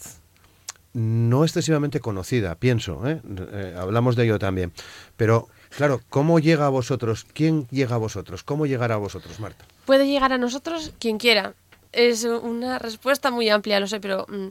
[0.95, 3.21] no excesivamente conocida, pienso, ¿eh?
[3.53, 4.73] Eh, hablamos de ello también,
[5.19, 7.27] pero claro, ¿cómo llega a vosotros?
[7.35, 8.43] ¿Quién llega a vosotros?
[8.43, 9.67] ¿Cómo llegar a vosotros, Marta?
[9.85, 11.53] Puede llegar a nosotros quien quiera.
[11.93, 14.49] Es una respuesta muy amplia, lo sé, pero mm,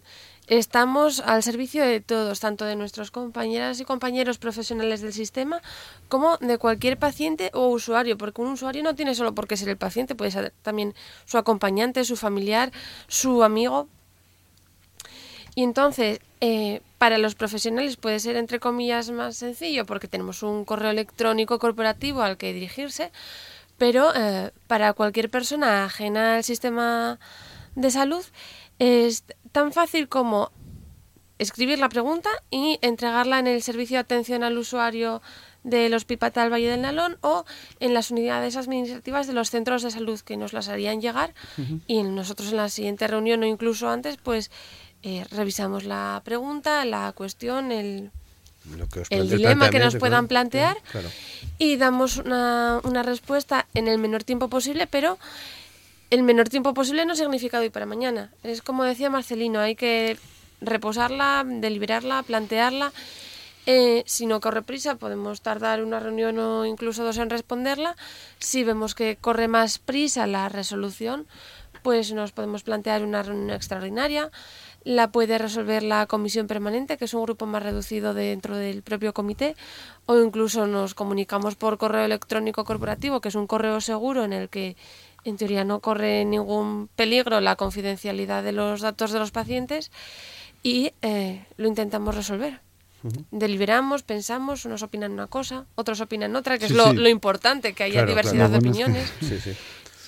[0.50, 5.62] Estamos al servicio de todos, tanto de nuestros compañeras y compañeros profesionales del sistema
[6.08, 9.70] como de cualquier paciente o usuario, porque un usuario no tiene solo por qué ser
[9.70, 12.72] el paciente, puede ser también su acompañante, su familiar,
[13.08, 13.88] su amigo.
[15.60, 20.64] Y entonces, eh, para los profesionales puede ser, entre comillas, más sencillo porque tenemos un
[20.64, 23.12] correo electrónico corporativo al que dirigirse,
[23.78, 27.20] pero eh, para cualquier persona ajena al sistema
[27.76, 28.24] de salud
[28.80, 30.54] es tan fácil como
[31.40, 35.22] escribir la pregunta y entregarla en el servicio de atención al usuario
[35.64, 37.44] del Hospital Valle del Nalón o
[37.82, 41.62] en las unidades administrativas de los centros de salud que nos las harían llegar uh
[41.62, 41.82] -huh.
[41.86, 44.52] y nosotros en la siguiente reunión o incluso antes pues
[45.04, 48.12] eh, revisamos la pregunta, la cuestión, el,
[49.10, 51.10] el dilema que nos puedan plantear claro.
[51.58, 55.18] y damos una, una respuesta en el menor tiempo posible pero
[56.10, 58.32] el menor tiempo posible no significa hoy para mañana.
[58.44, 60.18] Es como decía Marcelino, hay que
[60.60, 62.92] reposarla, deliberarla, plantearla.
[63.66, 67.96] Eh, si no corre prisa, podemos tardar una reunión o incluso dos en responderla.
[68.40, 71.28] Si vemos que corre más prisa la resolución,
[71.84, 74.32] pues nos podemos plantear una reunión extraordinaria.
[74.84, 79.14] La puede resolver la comisión permanente, que es un grupo más reducido dentro del propio
[79.14, 79.56] comité,
[80.06, 84.50] o incluso nos comunicamos por correo electrónico corporativo, que es un correo seguro en el
[84.50, 84.78] que
[85.26, 89.92] en teoría no corre ningún peligro la confidencialidad de los datos de los pacientes
[90.64, 92.62] y eh, lo intentamos resolver.
[93.04, 93.26] Uh -huh.
[93.32, 96.98] Deliberamos, pensamos, unos opinan una cosa, otros opinan otra, que sí, es lo, sí.
[96.98, 98.52] lo, importante, que haya claro, diversidad claro.
[98.52, 99.14] de opiniones.
[99.22, 99.56] sí,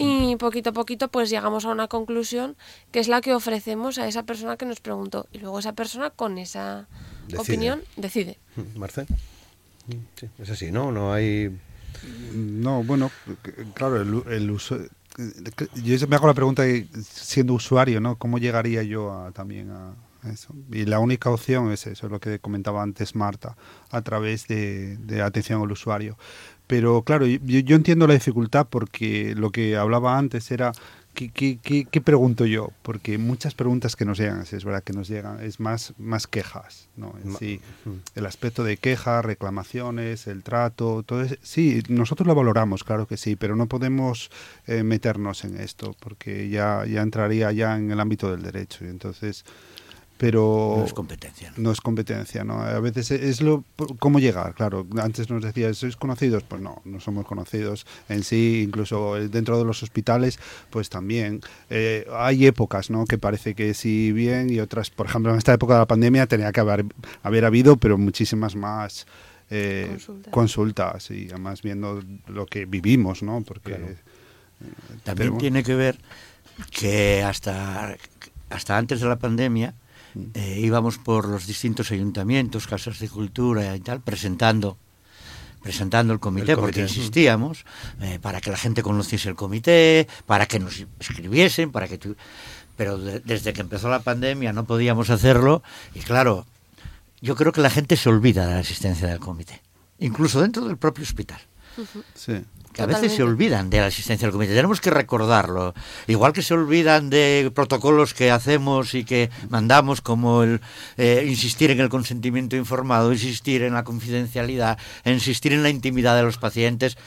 [0.01, 2.55] y poquito a poquito pues llegamos a una conclusión
[2.91, 5.27] que es la que ofrecemos a esa persona que nos preguntó.
[5.31, 6.87] Y luego esa persona con esa
[7.27, 7.41] decide.
[7.41, 8.37] opinión decide.
[8.75, 9.05] Marce.
[10.15, 10.91] Sí, es así, ¿no?
[10.91, 11.57] No hay...
[12.33, 13.11] No, bueno,
[13.75, 14.77] claro, el, el uso
[15.83, 16.63] yo me hago la pregunta
[17.03, 18.17] siendo usuario, ¿no?
[18.17, 19.93] ¿Cómo llegaría yo a, también a
[20.31, 20.55] eso?
[20.71, 23.57] Y la única opción es eso, es lo que comentaba antes Marta,
[23.89, 26.17] a través de, de atención al usuario.
[26.71, 30.71] Pero claro, yo, yo, entiendo la dificultad porque lo que hablaba antes era
[31.13, 32.69] ¿Qué, qué, qué, qué, pregunto yo?
[32.83, 36.87] Porque muchas preguntas que nos llegan, es verdad que nos llegan, es más, más quejas,
[36.95, 37.13] ¿no?
[37.25, 37.59] En sí,
[38.15, 43.17] el aspecto de quejas, reclamaciones, el trato, todo eso, sí, nosotros lo valoramos, claro que
[43.17, 44.31] sí, pero no podemos
[44.67, 48.87] eh, meternos en esto porque ya, ya entraría ya en el ámbito del derecho y
[48.87, 49.43] entonces
[50.21, 51.49] pero no es competencia.
[51.57, 51.63] ¿no?
[51.63, 52.61] no, es competencia, ¿no?
[52.61, 53.63] A veces es lo
[53.97, 54.85] cómo llegar, claro.
[55.01, 56.43] Antes nos decías, ¿sois conocidos?
[56.43, 60.37] Pues no, no somos conocidos en sí, incluso dentro de los hospitales,
[60.69, 61.41] pues también.
[61.71, 63.05] Eh, hay épocas, ¿no?
[63.05, 66.27] Que parece que sí bien y otras, por ejemplo, en esta época de la pandemia
[66.27, 66.85] tenía que haber,
[67.23, 69.07] haber habido, pero muchísimas más
[69.49, 70.31] eh, consultas.
[70.31, 73.41] consultas y además viendo lo que vivimos, ¿no?
[73.41, 73.95] Porque claro.
[75.03, 75.97] también tiene que ver
[76.69, 77.97] que hasta
[78.51, 79.73] hasta antes de la pandemia
[80.33, 84.77] eh, íbamos por los distintos ayuntamientos, casas de cultura y tal, presentando
[85.61, 86.81] presentando el comité, el comité.
[86.81, 87.65] porque insistíamos
[88.01, 92.15] eh, para que la gente conociese el comité, para que nos escribiesen, para que tu...
[92.75, 95.61] pero de, desde que empezó la pandemia no podíamos hacerlo
[95.93, 96.47] y claro,
[97.21, 99.61] yo creo que la gente se olvida de la existencia del comité,
[99.99, 101.39] incluso dentro del propio hospital.
[102.15, 102.43] Sí.
[102.73, 104.53] Que a veces se olvidan de la existencia del comité.
[104.53, 105.73] Tenemos que recordarlo.
[106.07, 110.61] Igual que se olvidan de protocolos que hacemos y que mandamos, como el
[110.97, 116.23] eh, insistir en el consentimiento informado, insistir en la confidencialidad, insistir en la intimidad de
[116.23, 116.97] los pacientes.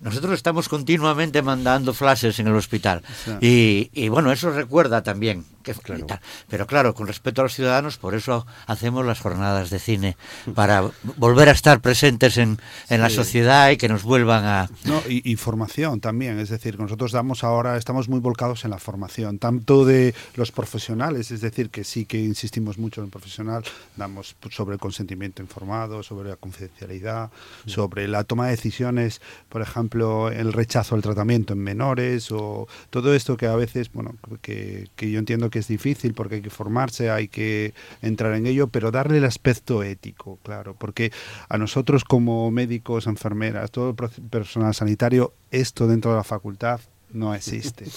[0.00, 3.02] Nosotros estamos continuamente mandando flashes en el hospital.
[3.40, 6.06] Y, y, bueno, eso recuerda también que, claro.
[6.48, 10.16] Pero claro, con respecto a los ciudadanos, por eso hacemos las jornadas de cine,
[10.54, 12.98] para volver a estar presentes en, en sí.
[12.98, 14.70] la sociedad y que nos vuelvan a...
[14.84, 18.78] No, y, y, formación también, es decir, nosotros damos ahora, estamos muy volcados en la
[18.78, 23.64] formación, tanto de los profesionales, es decir, que sí que insistimos mucho en el profesional,
[23.96, 27.30] damos sobre el consentimiento informado, sobre la confidencialidad,
[27.64, 27.68] mm.
[27.68, 33.14] sobre la toma de decisiones, por ejemplo, el rechazo al tratamiento en menores, o todo
[33.14, 36.50] esto que a veces, bueno, que, que yo entiendo que es difícil porque hay que
[36.50, 41.12] formarse, hay que entrar en ello, pero darle el aspecto ético, claro, porque
[41.48, 46.80] a nosotros como médicos, enfermeras, todo el personal sanitario, esto dentro de la facultad
[47.12, 47.84] no existe.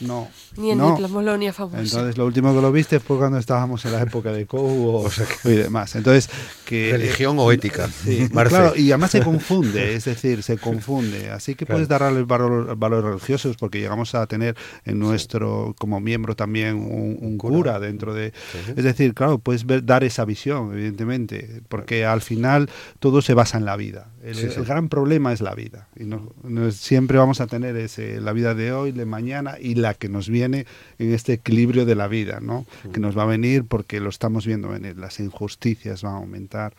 [0.00, 0.28] No.
[0.56, 0.90] Ni en no.
[0.90, 1.80] Diplomolonia famosa.
[1.80, 5.10] Entonces, lo último que lo viste fue cuando estábamos en la época de COU o,
[5.44, 5.96] y demás.
[5.96, 6.28] Entonces,
[6.64, 6.92] que.
[6.92, 7.88] Religión eh, o ética.
[7.88, 11.30] Sí, claro, y además se confunde, es decir, se confunde.
[11.30, 11.76] Así que claro.
[11.76, 17.16] puedes darle valor, valores religiosos porque llegamos a tener en nuestro, como miembro también, un,
[17.18, 18.32] un cura, cura dentro de.
[18.52, 18.72] Sí.
[18.76, 23.56] Es decir, claro, puedes ver, dar esa visión, evidentemente, porque al final todo se basa
[23.56, 24.10] en la vida.
[24.22, 25.88] El, sí, el gran problema es la vida.
[25.96, 29.74] Y no, no, siempre vamos a tener ese, la vida de hoy, de mañana y
[29.74, 30.66] la que nos viene
[30.98, 32.66] en este equilibrio de la vida, ¿no?
[32.92, 34.96] Que nos va a venir porque lo estamos viendo venir.
[34.96, 36.74] Las injusticias van a aumentar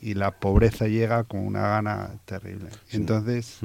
[0.00, 2.70] y la pobreza llega con una gana terrible.
[2.88, 2.96] Sí.
[2.96, 3.58] Entonces,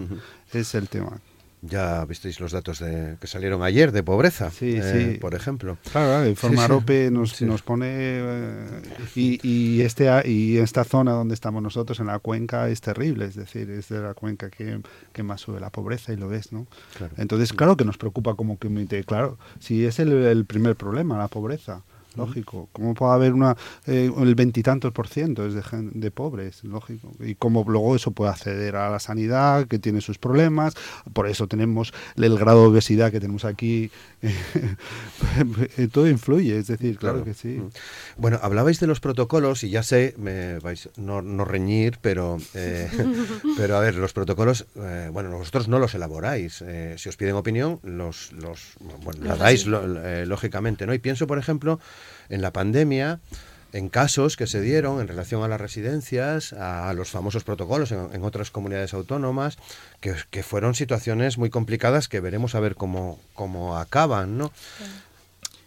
[0.52, 1.20] es el tema.
[1.66, 5.18] Ya visteis los datos de, que salieron ayer de pobreza, sí, eh, sí.
[5.18, 5.78] por ejemplo.
[5.94, 7.46] Claro, el Formarope sí, nos, sí.
[7.46, 7.88] nos pone...
[7.90, 8.82] Eh,
[9.16, 13.26] y, y, este, y esta zona donde estamos nosotros, en la cuenca, es terrible.
[13.26, 14.82] Es decir, es de la cuenca que,
[15.14, 16.68] que más sube la pobreza y lo ves, ¿no?
[16.98, 17.14] Claro.
[17.18, 19.06] Entonces, claro que nos preocupa como comité.
[19.06, 21.84] Claro, si es el, el primer problema, la pobreza
[22.16, 22.70] lógico.
[22.72, 26.64] ¿Cómo puede haber una eh, el veintitantos por ciento es de, de, pobres?
[26.64, 27.12] Lógico.
[27.20, 30.76] Y cómo luego eso puede acceder a la sanidad, que tiene sus problemas.
[31.14, 33.92] Por eso tenemos el grado de obesidad que tenemos aquí.
[35.92, 37.62] Todo influye, es decir, claro, claro, que sí.
[38.18, 42.90] Bueno, hablabais de los protocolos y ya sé, me vais no, no reñir, pero, eh,
[43.58, 46.64] pero a ver, los protocolos, eh, bueno, vosotros no los elaboráis.
[46.66, 48.74] Eh, si os piden opinión, los, los
[49.04, 50.94] bueno, la dais lo, eh, lógicamente, ¿no?
[50.94, 51.80] Y pienso, por ejemplo,
[52.30, 53.20] en la pandemia
[53.74, 58.10] en casos que se dieron en relación a las residencias, a los famosos protocolos en,
[58.14, 59.58] en otras comunidades autónomas,
[60.00, 64.52] que, que, fueron situaciones muy complicadas que veremos a ver cómo, cómo acaban, ¿no?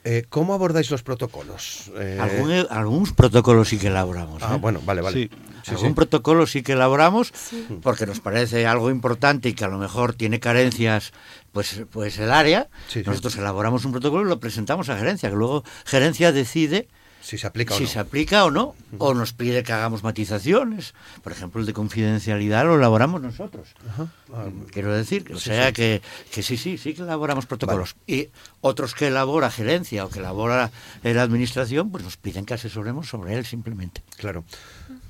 [0.08, 1.90] Eh, ¿Cómo abordáis los protocolos?
[1.98, 2.16] Eh...
[2.20, 4.40] ¿Algún, algunos protocolos sí que elaboramos.
[4.40, 4.58] Ah, ¿eh?
[4.60, 5.22] bueno, vale, vale.
[5.22, 5.30] Sí.
[5.64, 5.94] Sí, Algún sí.
[5.94, 7.66] protocolo sí que elaboramos sí.
[7.82, 11.12] porque nos parece algo importante y que a lo mejor tiene carencias
[11.56, 12.68] pues, pues el área.
[13.06, 16.86] Nosotros elaboramos un protocolo y lo presentamos a gerencia, que luego gerencia decide
[17.22, 17.88] si se aplica o si no.
[17.88, 18.96] se aplica o no, -huh.
[18.98, 20.92] o nos pide que hagamos matizaciones.
[21.22, 23.68] Por ejemplo, el de confidencialidad lo elaboramos nosotros.
[24.34, 25.72] Ah, Quiero decir, o sí, sea sí.
[25.72, 27.94] Que, que sí, sí, sí que elaboramos protocolos.
[28.06, 28.20] Vale.
[28.20, 28.28] Y
[28.60, 30.70] otros que elabora gerencia o que elabora
[31.02, 34.02] la administración, pues nos piden que asesoremos sobre él simplemente.
[34.18, 34.44] Claro,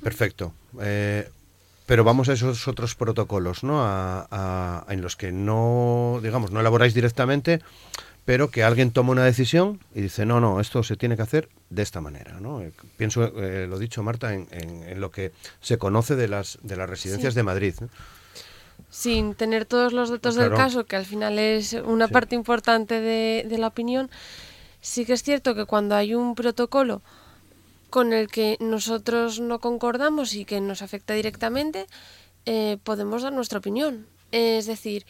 [0.01, 0.53] perfecto.
[0.79, 1.29] Eh,
[1.87, 3.81] pero vamos a esos otros protocolos, ¿no?
[3.81, 7.61] A, a, en los que no, digamos, no elaboráis directamente,
[8.25, 11.47] pero que alguien toma una decisión y dice, no, no, esto se tiene que hacer
[11.69, 12.41] de esta manera.
[12.41, 12.61] ¿no?
[12.61, 16.59] Eh, pienso, eh, lo dicho Marta, en, en, en, lo que se conoce de las,
[16.61, 17.39] de las residencias sí.
[17.39, 17.75] de Madrid.
[17.79, 17.87] ¿no?
[18.89, 20.49] Sin tener todos los datos claro.
[20.49, 22.13] del caso, que al final es una sí.
[22.13, 24.09] parte importante de, de la opinión,
[24.81, 27.01] sí que es cierto que cuando hay un protocolo
[27.89, 31.87] con el que nosotros no concordamos y que nos afecta directamente,
[32.45, 34.07] eh, podemos dar nuestra opinión.
[34.31, 35.05] Es decir,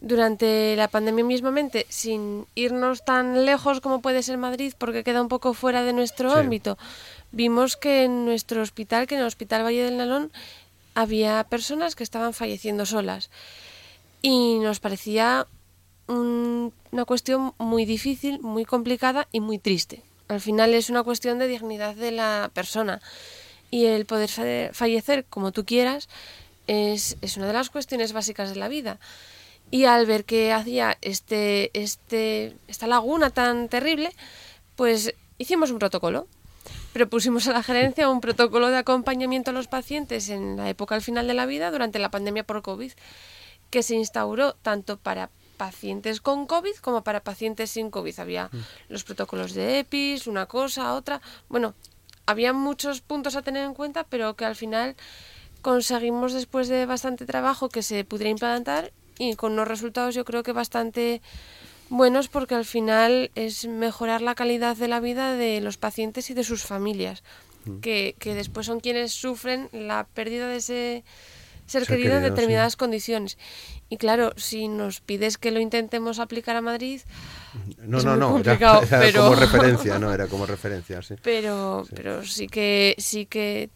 [0.00, 5.28] durante la pandemia mismamente, sin irnos tan lejos como puede ser Madrid, porque queda un
[5.28, 6.38] poco fuera de nuestro sí.
[6.38, 6.78] ámbito,
[7.32, 10.32] vimos que en nuestro hospital, que en el Hospital Valle del Nalón,
[10.94, 13.30] había personas que estaban falleciendo solas.
[14.22, 15.46] Y nos parecía
[16.06, 20.02] un, una cuestión muy difícil, muy complicada y muy triste.
[20.28, 23.00] Al final es una cuestión de dignidad de la persona.
[23.70, 24.30] Y el poder
[24.72, 26.08] fallecer como tú quieras
[26.66, 28.98] es, es una de las cuestiones básicas de la vida.
[29.70, 34.12] Y al ver que hacía este, este, esta laguna tan terrible,
[34.76, 36.26] pues hicimos un protocolo.
[36.92, 41.02] Propusimos a la gerencia un protocolo de acompañamiento a los pacientes en la época al
[41.02, 42.92] final de la vida durante la pandemia por COVID,
[43.70, 48.18] que se instauró tanto para pacientes con COVID como para pacientes sin COVID.
[48.20, 48.58] Había mm.
[48.88, 51.20] los protocolos de EPIs, una cosa, otra.
[51.48, 51.74] Bueno,
[52.26, 54.96] había muchos puntos a tener en cuenta, pero que al final
[55.62, 60.42] conseguimos después de bastante trabajo que se pudiera implantar y con unos resultados yo creo
[60.42, 61.22] que bastante
[61.88, 66.34] buenos porque al final es mejorar la calidad de la vida de los pacientes y
[66.34, 67.22] de sus familias,
[67.64, 67.80] mm.
[67.80, 71.04] que, que después son quienes sufren la pérdida de ese
[71.66, 73.38] ser, querido, en determinadas condiciones.
[73.88, 77.00] Y claro, si nos pides que lo intentemos aplicar a Madrid,
[77.78, 81.14] no, no, no, era, como referencia, no, era como referencia, sí.
[81.22, 83.70] Pero, pero sí que, sí que,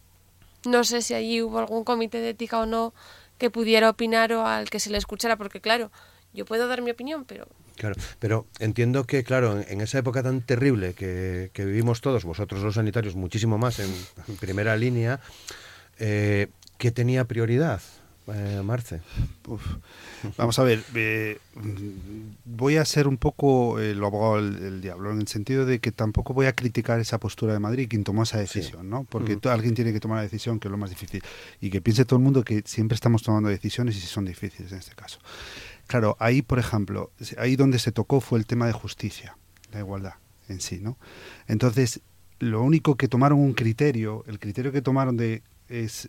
[0.65, 2.93] no sé si allí hubo algún comité de ética o no
[3.39, 5.91] que pudiera opinar o al que se le escuchara, porque claro,
[6.35, 7.47] yo puedo dar mi opinión, pero
[7.79, 12.75] Claro, pero entiendo que, claro, en esa época tan terrible que, vivimos todos, vosotros los
[12.75, 13.89] sanitarios muchísimo más en,
[14.41, 15.21] primera línea,
[16.01, 16.49] eh,
[16.79, 17.83] ¿qué tenía prioridad?
[18.33, 19.01] Eh, Marce.
[20.37, 21.39] Vamos a ver, eh,
[22.45, 26.35] voy a ser un poco el abogado del, diablo, en el sentido de que tampoco
[26.35, 29.05] voy a criticar esa postura de Madrid, quien tomó esa decisión, ¿no?
[29.05, 31.23] Porque alguien tiene que tomar la decisión, que es lo más difícil.
[31.61, 34.73] Y que piense todo el mundo que siempre estamos tomando decisiones y si son difíciles
[34.73, 35.21] en este caso.
[35.87, 39.39] Claro, ahí, por ejemplo, ahí donde se tocó fue el tema de justicia,
[39.73, 40.15] la igualdad
[40.49, 40.99] en sí, ¿no?
[41.47, 42.01] Entonces,
[42.41, 46.09] lo único que tomaron un criterio, el criterio que tomaron de es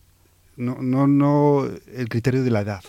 [0.60, 2.84] no, no, no el criterio de la edad.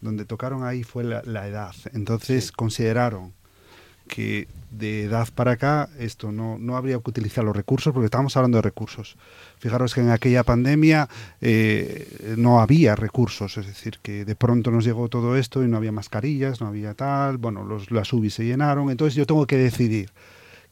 [0.00, 1.74] Donde tocaron ahí fue la, edad.
[1.92, 3.32] Entonces consideraron
[4.08, 8.36] que de edad para acá esto no, no habría que utilizar los recursos porque estábamos
[8.36, 9.16] hablando de recursos.
[9.58, 11.08] Fijaros que en aquella pandemia
[11.40, 15.76] eh, no había recursos, es decir, que de pronto nos llegó todo esto y no
[15.76, 19.56] había mascarillas, no había tal, bueno, los, las UBI se llenaron, entonces yo tengo que
[19.56, 20.10] decidir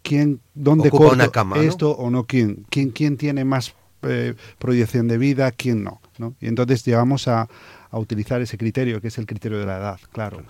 [0.03, 5.51] quién, dónde corto esto o no, quién, quién, quién tiene más eh, proyección de vida,
[5.53, 6.35] quién no, no.
[6.41, 7.49] Y entonces llegamos a,
[7.91, 10.43] a, utilizar ese criterio, que es el criterio de la edad, claro.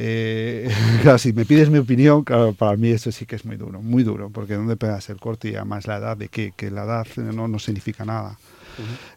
[0.00, 0.70] Eh,
[1.02, 3.82] claro, si me pides mi opinión, claro, para mí eso sí que es muy duro,
[3.82, 6.84] muy duro, porque ¿dónde pegas el corte y además la edad de que, que la
[6.84, 8.38] edad no, no significa nada.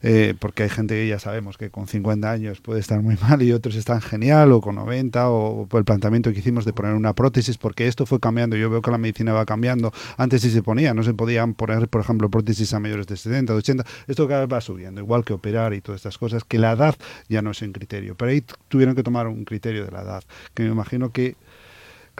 [0.01, 3.41] Eh, porque hay gente que ya sabemos que con 50 años puede estar muy mal
[3.41, 6.93] y otros están genial, o con 90, o por el planteamiento que hicimos de poner
[6.93, 8.55] una prótesis, porque esto fue cambiando.
[8.55, 9.91] Yo veo que la medicina va cambiando.
[10.17, 13.53] Antes sí se ponía, no se podían poner, por ejemplo, prótesis a mayores de 70,
[13.53, 13.85] de 80.
[14.07, 16.95] Esto cada vez va subiendo, igual que operar y todas estas cosas, que la edad
[17.29, 18.15] ya no es un criterio.
[18.15, 21.35] Pero ahí tuvieron que tomar un criterio de la edad, que me imagino que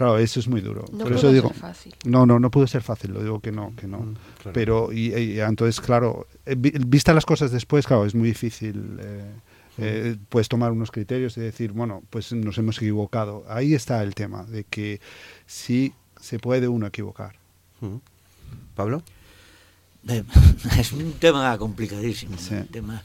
[0.02, 0.84] Claro, eso es muy duro.
[0.92, 1.96] No Por eso digo, ser fácil.
[2.06, 4.00] No, no, no pudo ser fácil, lo digo que no, que no.
[4.00, 4.16] Mm,
[4.52, 8.98] Pero, y, entonces, claro, eh, vista las cosas después, claro, es muy difícil.
[9.00, 9.32] Eh,
[9.78, 13.46] eh, pues tomar unos criterios y decir, bueno, pues nos hemos equivocado.
[13.48, 15.00] Ahí está el tema, de que
[15.46, 17.36] sí se puede uno equivocar.
[17.82, 17.98] Mm.
[18.74, 19.04] ¿Pablo?
[20.80, 22.38] Es un tema complicadísimo.
[22.72, 23.04] tema,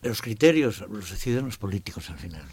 [0.00, 2.44] los criterios los deciden los políticos al final.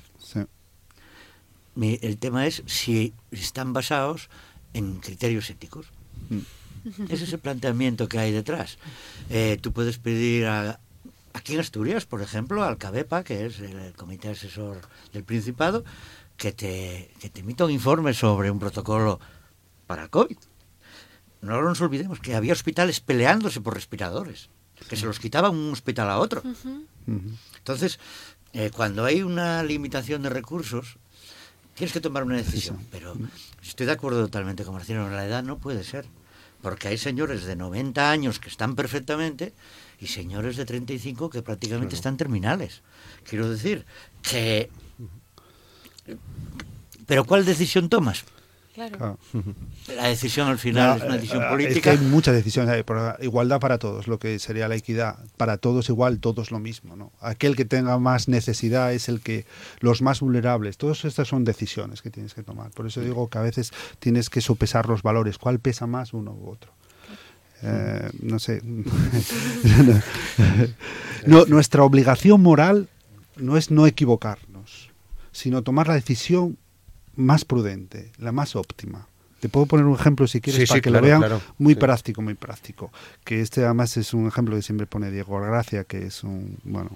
[1.79, 4.29] Sí el tema es si están basados
[4.73, 5.87] en criterios éticos.
[6.29, 6.39] Mm.
[7.09, 8.77] Ese es el planteamiento que hay detrás.
[9.29, 10.79] Eh, tú puedes pedir a,
[11.33, 15.83] aquí en Asturias, por ejemplo, al CABEPA, que es el, Comité Asesor del Principado,
[16.37, 19.19] que te, que te emita un informe sobre un protocolo
[19.87, 20.37] para el COVID.
[21.41, 24.49] No nos olvidemos que había hospitales peleándose por respiradores,
[24.87, 26.41] que se los quitaba un hospital a otro.
[27.57, 27.99] Entonces,
[28.53, 30.97] eh, cuando hay una limitación de recursos,
[31.75, 32.79] tienes que tomar una decisión.
[32.91, 33.15] Pero
[33.61, 36.05] estoy de acuerdo totalmente con Marcelo, la edad no puede ser.
[36.61, 39.53] Porque hay señores de 90 años que están perfectamente
[39.99, 42.81] y señores de 35 que prácticamente están terminales.
[43.23, 43.85] Quiero decir
[44.23, 44.71] que...
[47.05, 48.25] Pero ¿cuál decisión tomas?
[48.75, 49.17] Claro.
[49.95, 51.91] La decisión al final es una decisión eh, política.
[51.91, 52.83] hay muchas decisiones.
[53.21, 55.17] igualdad para todos, lo que sería la equidad.
[55.37, 56.97] Para todos igual, todos lo mismo.
[56.97, 57.13] ¿no?
[57.21, 59.45] Aquel que tenga más necesidad es el que.
[59.79, 60.77] Los más vulnerables.
[60.77, 62.71] Todas estas son decisiones que tienes que tomar.
[62.71, 65.37] Por eso digo que a veces tienes que sopesar los valores.
[65.37, 66.73] ¿Cuál pesa más uno u otro?
[67.63, 68.61] Eh, no sé.
[71.25, 72.89] no, nuestra obligación moral
[73.37, 74.91] no es no equivocarnos,
[75.31, 76.57] sino tomar la decisión
[77.15, 79.07] más prudente, la más óptima.
[79.39, 81.23] Te puedo poner un ejemplo si quieres para que lo vean
[81.57, 82.91] muy práctico, muy práctico.
[83.23, 86.89] Que este además es un ejemplo que siempre pone Diego Gracia, que es un, bueno,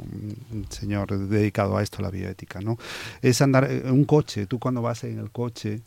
[0.51, 2.79] un señor dedicado a esto, la bioética, ¿no?
[3.21, 5.81] Es andar en un coche, tú cuando vas en el coche,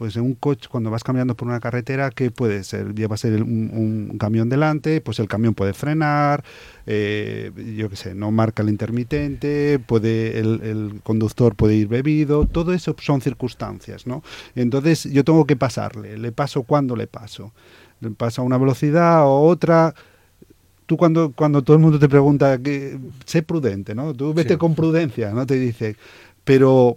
[0.00, 2.94] pues en un coche, cuando vas caminando por una carretera, ¿qué puede ser?
[2.94, 6.42] Lleva a ser un, camión delante, pues el camión puede frenar,
[6.86, 12.72] eh, yo qué sé, no marca el intermitente, puede el, conductor puede ir bebido, todo
[12.72, 14.22] eso son circunstancias, ¿no?
[14.54, 17.52] Entonces yo tengo que pasarle, le paso cuando le paso,
[18.00, 19.94] le paso a una velocidad o otra,
[20.86, 24.14] tú cuando, cuando todo el mundo te pregunta, que, sé prudente, ¿no?
[24.14, 25.44] Tú vete con prudencia, ¿no?
[25.44, 25.96] Te dice,
[26.42, 26.96] pero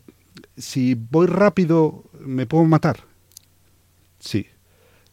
[0.57, 3.01] si voy rápido, ¿me puedo matar?
[4.19, 4.47] Sí.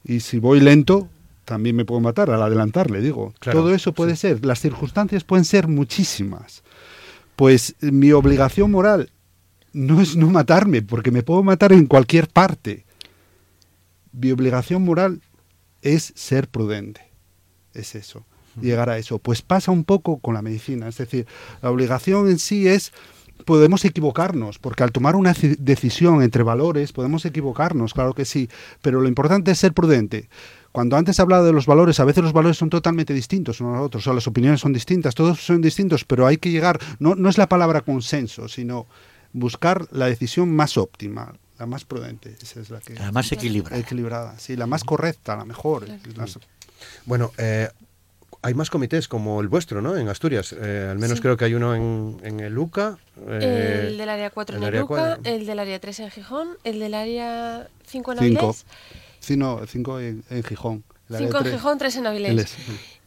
[0.04, 1.08] Y si voy lento,
[1.44, 3.34] también me puedo matar al adelantarle, digo.
[3.38, 4.22] Claro, Todo eso puede sí.
[4.22, 4.44] ser.
[4.44, 6.62] Las circunstancias pueden ser muchísimas.
[7.36, 9.10] Pues eh, mi obligación moral
[9.72, 12.84] no es no matarme, porque me puedo matar en cualquier parte.
[14.12, 15.22] Mi obligación moral
[15.82, 17.10] es ser prudente.
[17.72, 18.24] Es eso,
[18.60, 19.18] llegar a eso.
[19.18, 20.88] Pues pasa un poco con la medicina.
[20.88, 21.26] Es decir,
[21.62, 22.92] la obligación en sí es
[23.44, 28.48] podemos equivocarnos, porque al tomar una ci- decisión entre valores podemos equivocarnos, claro que sí,
[28.82, 30.28] pero lo importante es ser prudente.
[30.72, 33.80] Cuando antes hablaba de los valores, a veces los valores son totalmente distintos unos a
[33.82, 37.14] otros, o sea, las opiniones son distintas, todos son distintos, pero hay que llegar, no,
[37.16, 38.86] no es la palabra consenso, sino
[39.32, 42.94] buscar la decisión más óptima, la más prudente, esa es la que...
[42.94, 43.78] La más equilibrada.
[43.80, 45.86] equilibrada, sí, la más correcta, la mejor.
[47.04, 47.68] Bueno, eh,
[48.42, 49.96] hay más comités como el vuestro, ¿no?
[49.96, 50.54] En Asturias.
[50.58, 51.22] Eh, al menos Sí.
[51.22, 52.98] creo que hay uno en, en el UCA.
[53.28, 55.22] eh, el del área 4 en el área Eluca, cuatro.
[55.32, 58.40] el del área 3 en Gijón, el del área 5 en Cinco.
[58.46, 58.66] Avilés,
[59.20, 60.82] Sí, no, cinco en, en Gijón.
[61.10, 62.56] El área 5 en tres- Gijón, 3 en Avilés.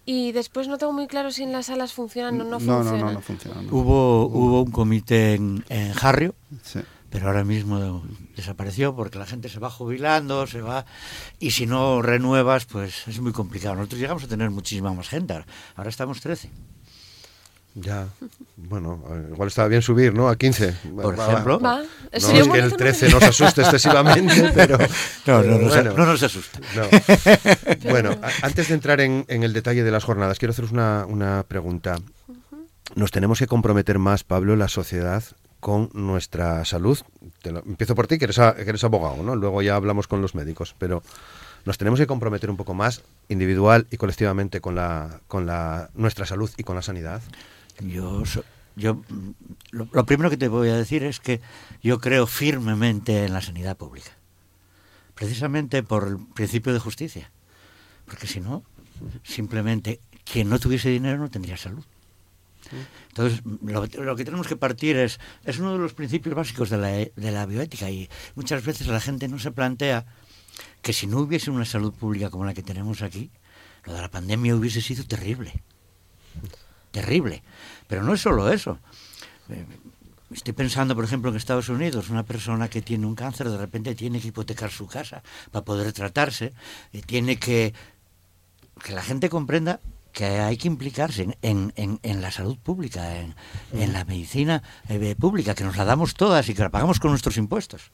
[0.05, 2.99] Y después no tengo muy claro si en las salas funcionan o no, no, funcionan.
[2.99, 3.61] no, no, no funciona.
[3.61, 3.69] no.
[3.75, 6.79] Hubo, hubo un comité en, en Jarrio, Sí.
[7.14, 8.03] Pero ahora mismo
[8.36, 10.84] desapareció porque la gente se va jubilando, se va,
[11.39, 13.76] y si no renuevas, pues es muy complicado.
[13.76, 15.36] Nosotros llegamos a tener muchísima más gente,
[15.76, 16.49] ahora estamos 13.
[17.76, 18.07] Ya,
[18.55, 20.28] bueno, eh, igual estaba bien subir, ¿no?
[20.28, 20.74] A 15.
[20.95, 21.59] Por Va, ejemplo.
[21.59, 23.20] Va, No es que el 13 número.
[23.28, 24.78] nos asuste excesivamente, pero...
[24.78, 25.93] No, no, pero nos, bueno.
[25.93, 26.59] no nos asusta.
[26.76, 26.84] No.
[27.91, 31.05] Bueno, a- antes de entrar en, en el detalle de las jornadas, quiero haceros una,
[31.07, 31.95] una pregunta.
[32.95, 35.24] Nos tenemos que comprometer más, Pablo, la sociedad
[35.64, 36.99] con nuestra salud.
[37.41, 39.34] Te lo- empiezo por ti, que eres, a- que eres abogado, ¿no?
[39.38, 41.01] Luego ya hablamos con los médicos, pero
[41.64, 46.26] nos tenemos que comprometer un poco más, individual y colectivamente, con la, con la nuestra
[46.26, 47.22] salud y con la sanidad.
[47.80, 48.24] Yo,
[48.76, 49.01] yo
[49.72, 51.39] lo, lo primero que te voy a decir es que
[51.82, 54.11] yo creo firmemente en la sanidad pública,
[55.16, 57.32] precisamente por el principio de justicia,
[58.05, 58.64] porque si no,
[59.24, 61.86] simplemente quien no tuviese dinero no tendría salud.
[63.09, 66.89] Entonces, lo, que tenemos que partir es, es uno de los principios básicos de la,
[66.89, 70.05] de la bioética y muchas veces la gente no se plantea
[70.82, 73.32] que si no hubiese una salud pública como la que tenemos aquí,
[73.86, 75.63] lo de la pandemia hubiese sido terrible
[76.93, 77.43] terrible.
[77.88, 78.80] Pero no es solo eso.
[79.49, 79.65] Eh,
[80.32, 83.93] Estoy pensando, por ejemplo, en Estados Unidos, una persona que tiene un cáncer de repente
[83.93, 85.21] tiene que hipotecar su casa
[85.51, 86.53] para poder tratarse,
[86.91, 87.74] eh, tiene que
[88.84, 89.80] que la gente comprenda
[90.14, 93.36] que hay que implicarse en, en- en- la salud pública, en,
[93.74, 97.09] en la medicina eh, pública, que nos la damos todas y que la pagamos con
[97.11, 97.91] nuestros impuestos.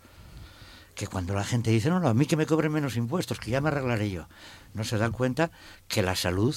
[0.95, 3.51] Que cuando la gente dice, no, no, a mí que me cobren menos impuestos, que
[3.51, 4.27] ya me arreglaré yo,
[4.73, 5.49] no se dan cuenta
[5.87, 6.53] que la salud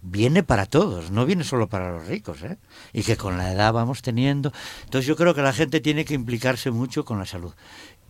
[0.00, 2.56] viene para todos, no viene solo para los ricos, ¿eh?
[2.94, 4.50] Y que con la edad vamos teniendo.
[4.84, 7.52] Entonces yo creo que la gente tiene que implicarse mucho con la salud.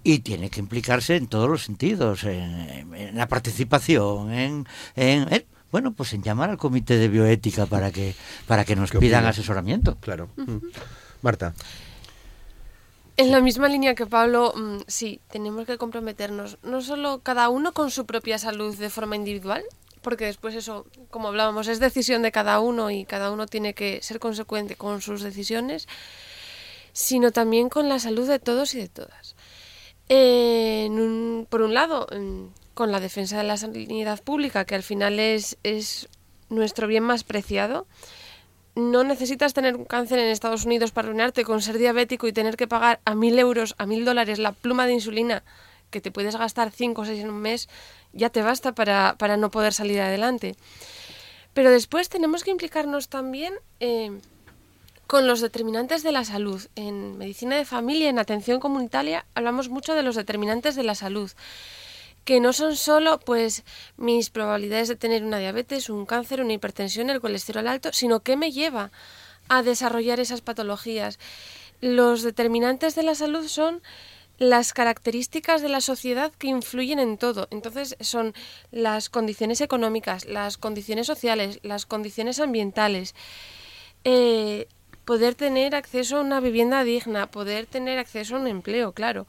[0.05, 5.45] Y tiene que implicarse en todos los sentidos, en, en la participación, en, en- en-
[5.75, 8.15] bueno, pues en llamar al comité de bioética para que,
[8.47, 9.37] para que nos ¿Qué pidan opinas?
[9.37, 9.97] asesoramiento.
[9.97, 10.29] Claro.
[10.37, 10.59] Mm.
[11.21, 11.53] Marta.
[13.17, 17.73] En la misma línea que Pablo, mm, sí, tenemos que comprometernos, no solo cada uno
[17.73, 19.65] con su propia salud de forma individual,
[20.01, 24.01] porque después eso, como hablábamos, es decisión de cada uno y cada uno tiene que
[24.01, 25.89] ser consecuente con sus decisiones,
[26.93, 29.35] sino también con la salud de todos y de todas.
[30.09, 32.07] Eh, en un- por un lado,
[32.75, 36.09] con la defensa de la sanidad pública, que al final es, es
[36.51, 37.87] nuestro bien más preciado,
[38.75, 42.57] no necesitas tener un cáncer en Estados Unidos para arruinarte con ser diabético y tener
[42.57, 45.45] que pagar a mil euros, a mil dólares la pluma de insulina
[45.91, 47.69] que te puedes gastar cinco o seis en un mes,
[48.13, 50.57] ya te basta para, para no poder salir adelante.
[51.53, 54.11] Pero después tenemos que implicarnos también eh,
[55.07, 56.67] con los determinantes de la salud.
[56.75, 61.31] En medicina de familia, en atención comunitaria, hablamos mucho de los determinantes de la salud
[62.25, 63.65] que no son solo pues
[63.97, 68.37] mis probabilidades de tener una diabetes, un cáncer, una hipertensión, el colesterol alto, sino qué
[68.37, 68.91] me lleva
[69.49, 71.19] a desarrollar esas patologías.
[71.81, 73.83] Los determinantes de la salud son
[74.39, 77.47] las características de la sociedad que influyen en todo.
[77.51, 78.35] Entonces son
[78.73, 83.15] las condiciones económicas, las condiciones sociales, las condiciones ambientales.
[84.05, 84.67] Eh,
[85.05, 89.27] poder tener acceso a una vivienda digna, poder tener acceso a un empleo, claro,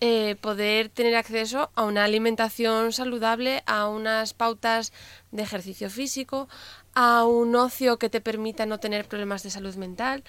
[0.00, 4.92] eh, poder tener acceso a una alimentación saludable, a unas pautas
[5.30, 6.48] de ejercicio físico,
[6.94, 10.24] a un ocio que te permita no tener problemas de salud mental,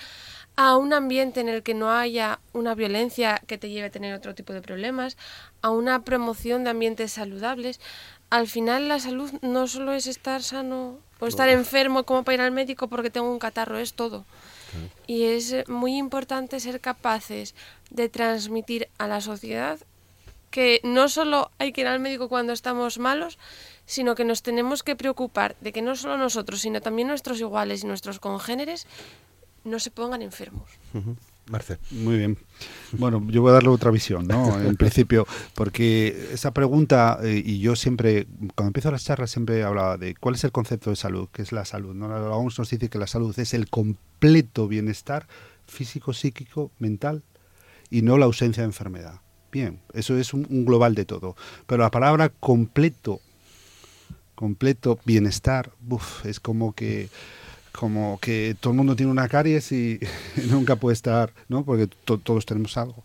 [0.56, 4.14] a un ambiente en el que no haya una violencia que te lleve a tener
[4.14, 5.18] otro tipo de problemas,
[5.62, 7.80] a una promoción de ambientes saludables.
[8.30, 12.42] Al final la salud no solo es estar sano o estar enfermo como para ir
[12.42, 14.26] al médico porque tengo un catarro, es todo.
[15.08, 17.56] Y es eh, muy importante ser capaces
[17.90, 19.80] de transmitir a la sociedad
[20.50, 23.40] que no solo hay que ir al médico cuando estamos malos,
[23.86, 27.84] sino que nos tenemos que preocupar de que no solo nosotros, sino también nuestros iguales
[27.84, 28.86] y nuestros congéneres
[29.64, 30.70] no se pongan enfermos.
[31.50, 31.80] Marcel.
[31.92, 32.38] Muy bien.
[32.94, 34.60] Bueno, yo voy a darle otra visión, ¿no?
[34.62, 35.26] En principio,
[35.56, 40.36] porque esa pregunta, eh, y yo siempre, cuando empiezo las charlas, siempre hablaba de cuál
[40.36, 41.94] es el concepto de salud, qué es la salud.
[41.94, 42.08] ¿no?
[42.08, 45.28] La OMS nos dice que la salud es el completo bienestar
[45.66, 47.24] físico, psíquico, mental
[47.90, 49.22] y no la ausencia de enfermedad.
[49.52, 51.36] Bien, eso es un, un global de todo.
[51.68, 53.20] Pero la palabra completo,
[54.36, 57.10] completo bienestar, uf, es como que
[57.72, 60.00] como que todo el mundo tiene una caries y
[60.50, 61.64] nunca puede estar, ¿no?
[61.64, 63.04] Porque to- todos tenemos algo.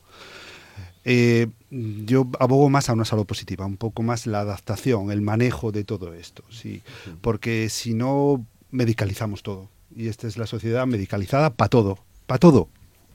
[1.04, 5.70] Eh, yo abogo más a una salud positiva, un poco más la adaptación, el manejo
[5.70, 6.82] de todo esto, sí,
[7.20, 12.68] porque si no medicalizamos todo y esta es la sociedad medicalizada para todo, para todo.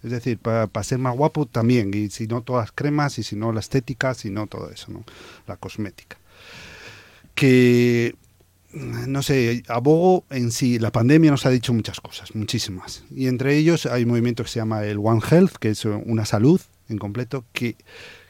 [0.03, 3.35] Es decir, para ser más guapo también, y si no todas las cremas, y si
[3.35, 5.03] no la estética, si no todo eso, ¿no?
[5.45, 6.17] La cosmética.
[7.35, 8.15] Que
[8.73, 13.03] no sé, abogo en sí, la pandemia nos ha dicho muchas cosas, muchísimas.
[13.13, 16.25] Y entre ellos hay un movimiento que se llama el One Health, que es una
[16.25, 17.75] salud en completo, que,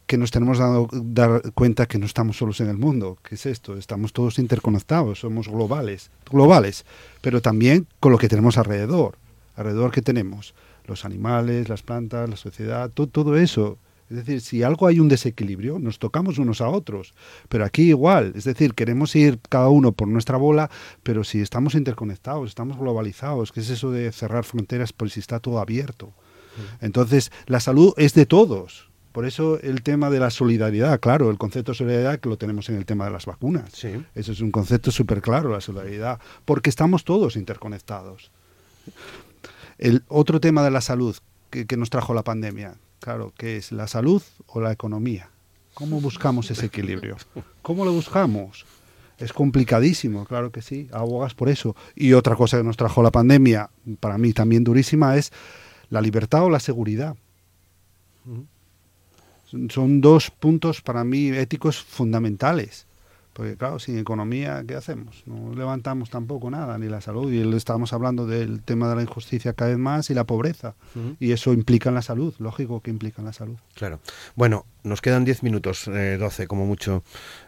[0.08, 3.18] que nos tenemos dado dar cuenta que no estamos solos en el mundo.
[3.24, 3.78] ¿Qué es esto?
[3.78, 6.86] Estamos todos interconectados, somos globales, globales,
[7.22, 9.18] pero también con lo que tenemos alrededor.
[9.56, 10.54] Alrededor que tenemos
[10.88, 13.78] los animales, las plantas, la sociedad, todo, todo eso.
[14.12, 17.14] Es decir, si algo hay un desequilibrio, nos tocamos unos a otros.
[17.48, 20.70] Pero aquí igual, es decir, queremos ir cada uno por nuestra bola,
[21.02, 25.40] pero si estamos interconectados, estamos globalizados, ¿qué es eso de cerrar fronteras por si está
[25.40, 26.14] todo abierto?
[26.82, 28.90] Entonces, la salud es de todos.
[29.14, 32.68] Por eso el tema de la solidaridad, claro, el concepto de solidaridad que lo tenemos
[32.68, 33.72] en el tema de las vacunas.
[33.74, 34.04] Sí.
[34.14, 38.30] Eso es un concepto súper claro, la solidaridad, porque estamos todos interconectados.
[39.78, 41.16] El otro tema de la salud
[41.50, 45.30] que, que nos trajo la pandemia, claro, que es la salud o la economía.
[45.74, 47.18] ¿Cómo buscamos ese equilibrio?
[47.62, 48.66] ¿Cómo lo buscamos?
[49.18, 51.76] Es complicadísimo, claro que sí, abogas por eso.
[51.96, 55.32] Y otra cosa que nos trajo la pandemia, para mí también durísima, es
[55.90, 57.16] la libertad o la seguridad.
[59.46, 62.88] Son- Son dos puntos para mí éticos fundamentales.
[63.34, 65.24] Porque claro, sin economía, ¿qué hacemos?
[65.26, 67.32] No levantamos tampoco nada, ni la salud.
[67.32, 70.76] Y estamos hablando del tema de la injusticia cada vez más y la pobreza.
[71.20, 73.56] Y eso implica en la salud, lógico que implica en la salud.
[73.74, 74.00] Claro.
[74.36, 77.04] Bueno, nos quedan 10 minutos, eh, 12 como mucho.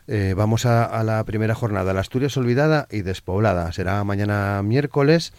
[0.07, 3.71] Eh, vamos a, a la primera jornada, la Asturias olvidada y despoblada.
[3.73, 5.33] Será mañana miércoles.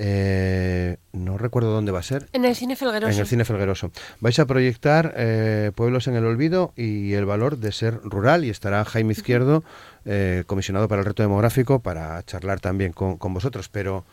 [0.00, 2.28] Eh, no recuerdo dónde va a ser.
[2.32, 3.12] En el cine Felgueroso.
[3.12, 3.90] En el cine Felgueroso.
[4.20, 8.50] Vais a proyectar eh, Pueblos en el Olvido y el valor de ser rural y
[8.50, 9.64] estará Jaime Izquierdo,
[10.04, 13.68] eh, comisionado para el reto demográfico, para charlar también con, con vosotros.
[13.68, 14.04] Pero,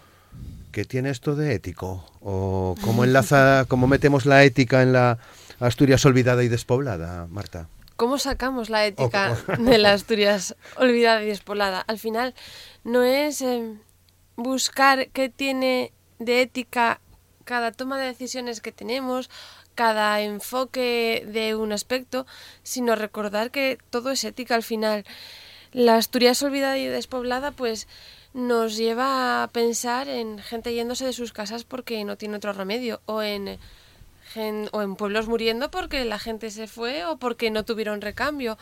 [0.72, 2.04] ¿qué tiene esto de ético?
[2.20, 5.20] ¿O cómo enlaza, cómo metemos la ética en la
[5.60, 7.68] Asturias olvidada y despoblada, Marta?
[7.96, 11.82] ¿Cómo sacamos la ética Oh, de la Asturias olvidada y despolada?
[11.82, 12.34] Al final,
[12.84, 13.72] no es eh,
[14.36, 17.00] buscar qué tiene de ética
[17.44, 19.30] cada toma de decisiones que tenemos,
[19.76, 22.26] cada enfoque de un aspecto,
[22.64, 25.06] sino recordar que todo es ética al final.
[25.72, 27.88] La Asturias olvidada y despoblada, pues
[28.34, 33.02] nos lleva a pensar en gente yéndose de sus casas porque no tiene otro remedio,
[33.06, 33.60] o en
[34.72, 38.58] o en pueblos muriendo porque la gente se fue o porque no tuvieron recambio.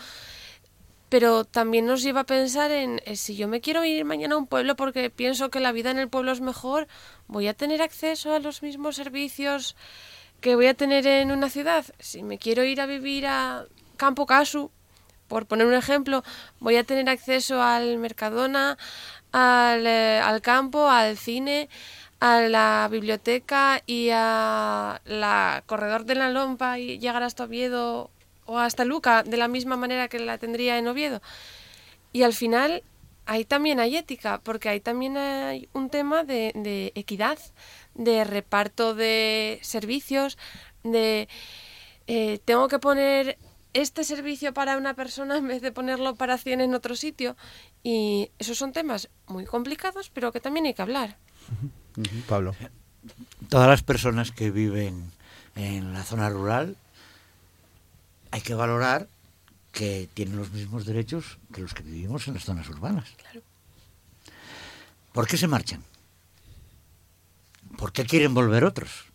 [1.13, 4.39] Pero también nos lleva a pensar en eh, si yo me quiero ir mañana a
[4.39, 6.87] un pueblo porque pienso que la vida en el pueblo es mejor,
[7.27, 9.75] voy a tener acceso a los mismos servicios
[10.41, 11.85] que voy a tener en una ciudad.
[11.99, 14.71] Si me quiero ir a vivir a Campo Casu,
[15.27, 16.23] por poner un ejemplo,
[16.59, 18.79] voy a tener acceso al Mercadona,
[19.31, 21.69] al, eh, campo, al cine,
[22.21, 28.09] a la biblioteca y a la corredor de la Lompa y llegar hasta Oviedo
[28.45, 31.21] o hasta Luca de la misma manera que la tendría en Oviedo.
[32.11, 32.83] Y al final
[33.25, 37.39] ahí también hay ética, porque ahí también hay un tema de, de equidad,
[37.95, 40.37] de reparto de servicios,
[40.83, 41.27] de
[42.07, 43.37] eh, tengo que poner
[43.73, 47.35] este servicio para una persona en vez de ponerlo para 100 en otro sitio.
[47.83, 51.17] Y esos son temas muy complicados, pero que también hay que hablar.
[52.27, 52.55] Pablo.
[53.49, 55.11] Todas las personas que viven
[55.55, 56.77] en la zona rural
[58.33, 59.07] hay que valorar
[59.71, 63.07] que tienen los mismos derechos que los que vivimos en las zonas urbanas.
[65.11, 65.83] ¿Por qué se marchan?
[67.77, 69.05] ¿Por qué quieren volver otros?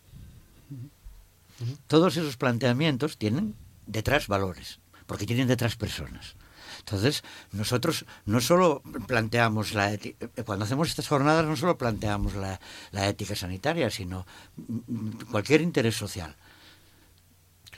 [1.88, 3.56] Todos esos planteamientos tienen
[3.88, 6.36] detrás valores, porque tienen detrás personas.
[6.78, 12.60] Entonces, nosotros no solo planteamos la ética, cuando hacemos estas jornadas no solo planteamos la,
[12.92, 16.36] la ética sanitaria, sino mm, cualquier interés social.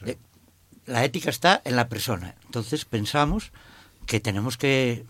[0.04, 0.18] Eh,
[0.90, 2.34] la ética está en la persona.
[2.44, 3.52] Entonces pensamos
[4.06, 5.04] que tenemos que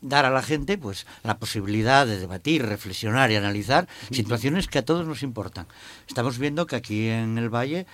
[0.00, 4.84] dar a la gente pues la posibilidad de debatir, reflexionar y analizar situaciones que a
[4.84, 5.66] todos nos importan.
[6.06, 7.86] Estamos viendo que aquí en el valle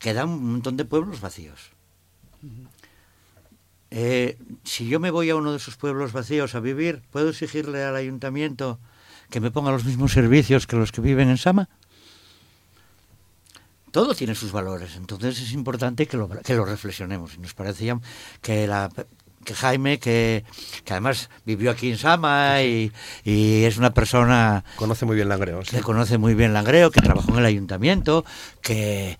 [0.00, 1.70] quedan un montón de pueblos vacíos.
[3.92, 7.84] Eh, si yo me voy a uno de esos pueblos vacíos a vivir, ¿puedo exigirle
[7.84, 8.80] al ayuntamiento
[9.30, 11.68] que me ponga los mismos servicios que los que viven en Sama?
[13.96, 17.36] Todo tiene sus valores, entonces es importante que lo, que lo reflexionemos.
[17.36, 17.98] Y nos parece ya
[18.42, 18.90] que la
[19.42, 20.44] que Jaime, que,
[20.84, 22.92] que, además vivió aquí en Sama y,
[23.24, 24.64] y es una persona...
[24.76, 25.62] Conoce muy bien Langreo.
[25.62, 28.26] Que conoce muy bien Langreo, que trabajó en el ayuntamiento,
[28.60, 29.16] que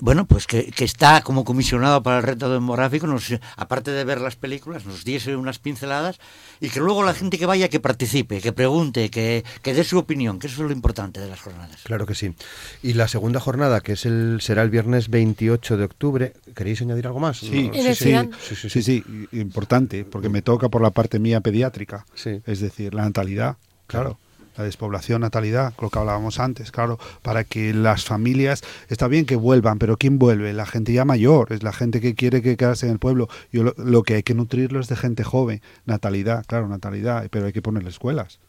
[0.00, 4.20] bueno, pues que, que, está como comisionado para el reto demográfico, nos, aparte de ver
[4.20, 6.18] las películas, nos diese unas pinceladas
[6.60, 9.98] y que luego la gente que vaya, que participe, que pregunte, que, que dé su
[9.98, 11.80] opinión, que eso es lo importante de las jornadas.
[11.82, 12.34] Claro que sí.
[12.82, 17.06] Y la segunda jornada, que es el será el viernes 28 de octubre, ¿queréis añadir
[17.06, 17.38] algo más?
[17.38, 18.14] Sí, sí, sí,
[18.56, 22.06] sí, sí, sí, importante, porque me toca por la parte mía pediátrica,
[22.46, 24.16] es decir, la natalidad, claro.
[24.16, 24.27] claro
[24.58, 29.36] la despoblación, natalidad, lo que hablábamos antes, claro, para que las familias, está bien que
[29.36, 30.52] vuelvan, pero ¿quién vuelve?
[30.52, 33.28] La gente ya mayor, es la gente que quiere que quedarse en el pueblo.
[33.52, 37.46] Yo lo, lo que hay que nutrirlo es de gente joven, natalidad, claro, natalidad, pero
[37.46, 38.40] hay que ponerle escuelas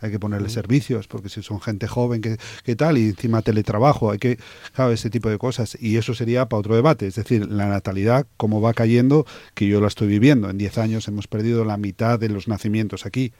[0.00, 0.54] hay que ponerle sí.
[0.54, 2.98] servicios, porque si son gente joven, ¿qué, ¿qué, tal?
[2.98, 4.38] Y encima teletrabajo, hay que,
[4.72, 5.76] claro, ese tipo de cosas.
[5.80, 9.80] Y eso sería para otro debate, es decir, la natalidad, cómo va cayendo, que yo
[9.80, 10.48] la estoy viviendo.
[10.48, 13.32] En 10 años hemos perdido la mitad de los nacimientos aquí.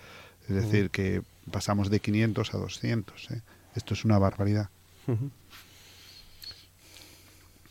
[0.48, 3.30] Es decir, que pasamos de 500 a 200.
[3.30, 3.42] ¿eh?
[3.74, 4.68] Esto es una barbaridad.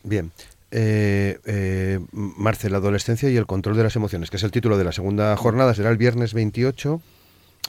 [0.04, 0.32] Bien.
[0.72, 4.78] Eh, eh, Marce, la adolescencia y el control de las emociones, que es el título
[4.78, 7.02] de la segunda jornada, será el viernes 28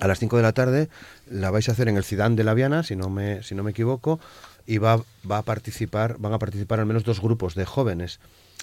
[0.00, 0.88] a las 5 de la tarde.
[1.30, 3.62] La vais a hacer en el Cidán de la Viana, si no me, si no
[3.62, 4.20] me equivoco,
[4.66, 8.20] y va, va a participar, van a participar al menos dos grupos de jóvenes.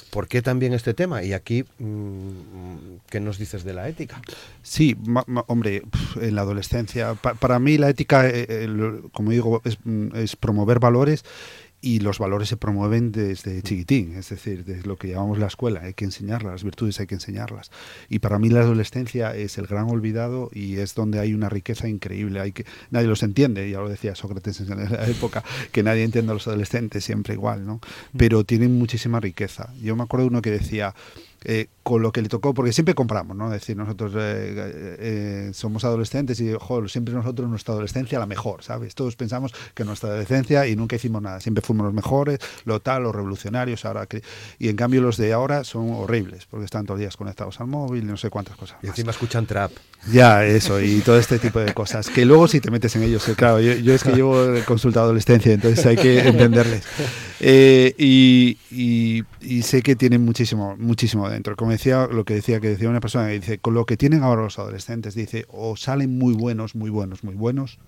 [0.10, 1.24] ¿Por qué también este tema?
[1.24, 4.22] Y aquí, mmm, ¿qué nos dices de la ética?
[4.64, 5.84] Sí, ma, hombre,
[6.22, 9.78] en la adolescencia, pa, para mí la ética, eh, eh, como digo, es,
[10.16, 11.24] es promover valores
[11.88, 15.84] y los valores se promueven desde chiquitín, es decir, desde lo que llamamos la escuela,
[15.84, 17.72] hay que enseñarlas, las virtudes hay que enseñarlas.
[18.10, 21.88] Y para mí la adolescencia es el gran olvidado y es donde hay una riqueza
[21.88, 26.04] increíble, hay que nadie los entiende, ya lo decía Sócrates en la época, que nadie
[26.04, 27.80] entiende a los adolescentes siempre igual, ¿no?
[28.18, 29.74] Pero tienen muchísima riqueza.
[29.82, 30.94] Yo me acuerdo de uno que decía,
[31.44, 33.46] eh, con lo que le tocó, porque siempre compramos, ¿no?
[33.46, 38.64] Es decir, nosotros eh, eh, somos adolescentes y, joder, siempre nosotros nuestra adolescencia la mejor,
[38.64, 38.96] ¿sabes?
[38.96, 43.04] Todos pensamos que nuestra adolescencia y nunca hicimos nada, siempre fuimos los mejores, lo tal,
[43.04, 44.22] los revolucionarios, ahora que,
[44.60, 47.68] y en cambio los de ahora son horribles, porque están todos los días conectados al
[47.68, 48.78] móvil y no sé cuántas cosas.
[48.84, 49.16] Y encima más.
[49.16, 49.72] escuchan trap.
[50.12, 53.24] Ya, eso, y todo este tipo de cosas, que luego si te metes en ellos,
[53.38, 54.36] claro, yo, yo es que llevo
[54.66, 56.84] consulta adolescencia, entonces hay que entenderles.
[57.40, 61.56] Eh, y, y, y, sé que tienen muchísimo, muchísimo dentro.
[61.56, 64.24] Como decía, lo que decía, que decía una persona que dice, con lo que tienen
[64.24, 67.80] ahora los adolescentes, dice, o salen muy buenos, muy buenos, muy buenos,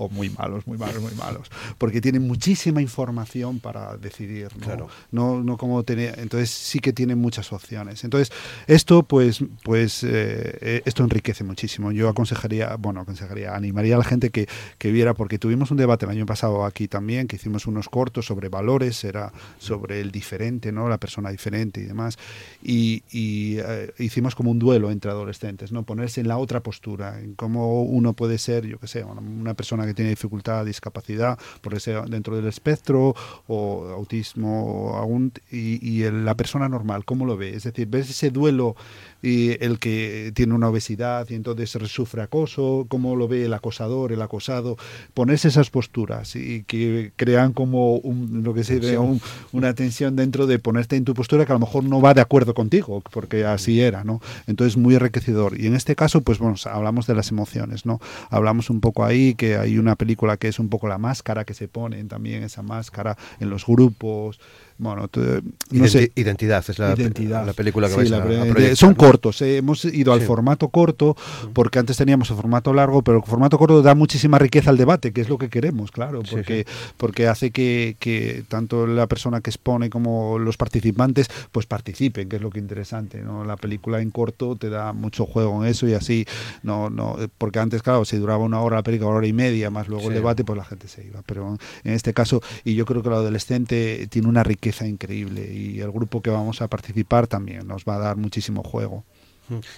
[0.00, 4.64] o muy malos, muy malos, muy malos, porque tienen muchísima información para decidir, ¿no?
[4.64, 4.88] Claro.
[5.12, 8.02] No, no como tener, entonces sí que tienen muchas opciones.
[8.02, 8.32] Entonces,
[8.66, 11.92] esto pues, pues eh, esto enriquece muchísimo.
[11.92, 14.48] Yo aconsejaría, bueno, aconsejaría, animaría a la gente que,
[14.78, 18.24] que viera, porque tuvimos un debate el año pasado aquí también, que hicimos unos cortos
[18.24, 20.88] sobre valores, era sobre el diferente, ¿no?
[20.88, 22.18] La persona diferente y demás,
[22.62, 25.82] y, y eh, hicimos como un duelo entre adolescentes, ¿no?
[25.82, 29.54] Ponerse en la otra postura, en cómo uno puede ser, yo qué sé, una, una
[29.54, 33.14] persona que tiene dificultad, discapacidad, por sea dentro del espectro
[33.48, 37.54] o autismo aún, y, y el, la persona normal, ¿cómo lo ve?
[37.54, 38.76] Es decir, ves ese duelo
[39.22, 44.12] y el que tiene una obesidad y entonces sufre acoso, cómo lo ve el acosador,
[44.12, 44.76] el acosado,
[45.14, 49.20] ponerse esas posturas y que crean como un, lo que se ve, un,
[49.52, 52.20] una tensión dentro de ponerte en tu postura que a lo mejor no va de
[52.20, 54.20] acuerdo contigo, porque así era, ¿no?
[54.46, 55.60] Entonces muy enriquecedor.
[55.60, 58.00] Y en este caso, pues bueno, hablamos de las emociones, ¿no?
[58.30, 61.54] Hablamos un poco ahí que hay una película que es un poco la máscara que
[61.54, 64.40] se ponen también, esa máscara en los grupos,
[64.80, 65.30] bueno, no
[65.70, 66.12] Identi sé.
[66.14, 67.44] Identidad es la, Identidad.
[67.44, 70.26] la película que sí, vais a, a Son cortos, eh, hemos ido al sí.
[70.26, 71.16] formato corto,
[71.52, 75.12] porque antes teníamos el formato largo, pero el formato corto da muchísima riqueza al debate,
[75.12, 79.42] que es lo que queremos, claro, porque, sí, porque hace que, que, tanto la persona
[79.42, 83.22] que expone como los participantes pues participen, que es lo que es interesante.
[83.22, 83.44] ¿no?
[83.44, 86.26] La película en corto te da mucho juego en eso y así,
[86.62, 89.70] no, no, porque antes, claro, si duraba una hora la película, una hora y media,
[89.70, 91.22] más luego el debate, pues la gente se iba.
[91.26, 95.80] Pero en este caso, y yo creo que el adolescente tiene una riqueza increíble y
[95.80, 99.04] el grupo que vamos a participar también nos va a dar muchísimo juego.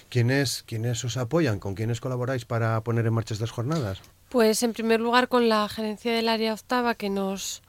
[0.09, 1.59] ¿Quiénes, ¿Quiénes os apoyan?
[1.59, 4.01] ¿Con quiénes colaboráis para poner en marcha estas jornadas?
[4.29, 7.63] Pues en primer lugar con la gerencia del área octava que nos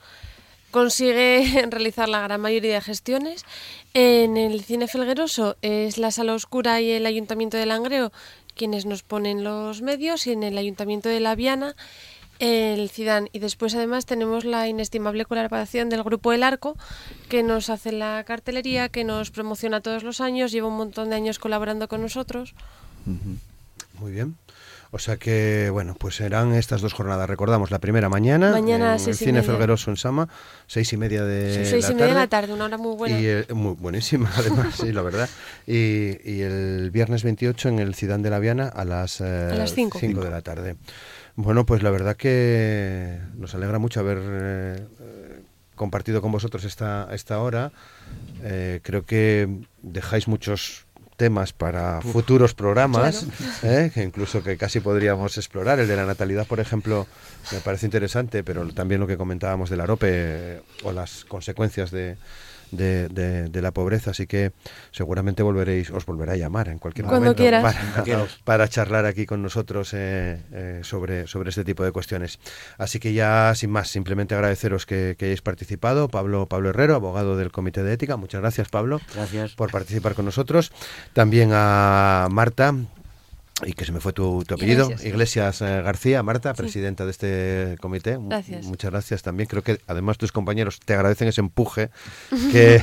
[0.70, 3.44] consigue realizar la gran mayoría de gestiones.
[3.94, 8.12] En el Cine Felgueroso es la Sala Oscura y el Ayuntamiento de Langreo
[8.54, 11.74] quienes nos ponen los medios y en el Ayuntamiento de La Viana
[12.38, 13.28] el Cidán.
[13.32, 16.76] Y después además tenemos la inestimable colaboración del Grupo El Arco,
[17.28, 21.16] que nos hace la cartelería, que nos promociona todos los años, lleva un montón de
[21.16, 22.54] años colaborando con nosotros.
[23.98, 24.36] Muy bien.
[24.90, 27.28] O sea que, bueno, pues serán estas dos jornadas.
[27.28, 29.42] Recordamos, la primera mañana, Mañana, en el Cine.
[29.42, 30.28] Felgueroso en Sama,
[30.68, 32.20] seis y media de Seis la y media de tarde.
[32.20, 33.20] la tarde, una hora muy buena.
[33.20, 35.28] Y el- muy buenísima, además, sí, la verdad.
[35.66, 39.74] Y, y el viernes 28 en el Cidán de la Viana a las, eh, las
[39.74, 39.98] cinco.
[39.98, 40.76] cinco de la tarde.
[41.36, 44.86] Bueno, pues la verdad que nos alegra mucho haber eh,
[45.74, 47.72] compartido con vosotros esta, esta hora.
[48.42, 49.48] Eh, creo que
[49.82, 53.26] dejáis muchos temas para futuros programas,
[53.62, 53.90] ¿eh?
[53.94, 55.78] que incluso que casi podríamos explorar.
[55.78, 57.06] El de la natalidad, por ejemplo,
[57.52, 62.16] me parece interesante, pero también lo que comentábamos del arope eh, o las consecuencias de,
[62.76, 64.10] de, de- de la pobreza.
[64.12, 64.52] Así que
[64.90, 67.62] seguramente volveréis, os volverá a llamar en cualquier Cuando momento quieras.
[67.62, 68.38] para, Cuando quieras.
[68.44, 72.38] para charlar aquí con nosotros eh, eh, sobre, sobre este tipo de cuestiones.
[72.78, 76.08] Así que ya sin más, simplemente agradeceros que, que hayáis participado.
[76.08, 78.16] Pablo, Pablo Herrero, abogado del Comité de Ética.
[78.16, 79.54] Muchas gracias, Pablo Gracias.
[79.54, 80.72] por participar con nosotros.
[81.12, 82.74] También a Marta,
[83.64, 85.04] y que se me fue tu, tu apellido, Iglesias.
[85.06, 88.18] Iglesias eh, García, Marta, presidenta de este comité.
[88.18, 88.66] Mu- Gracias.
[88.66, 89.48] Muchas gracias también.
[89.48, 91.90] Creo que además tus compañeros te agradecen ese empuje
[92.52, 92.82] que,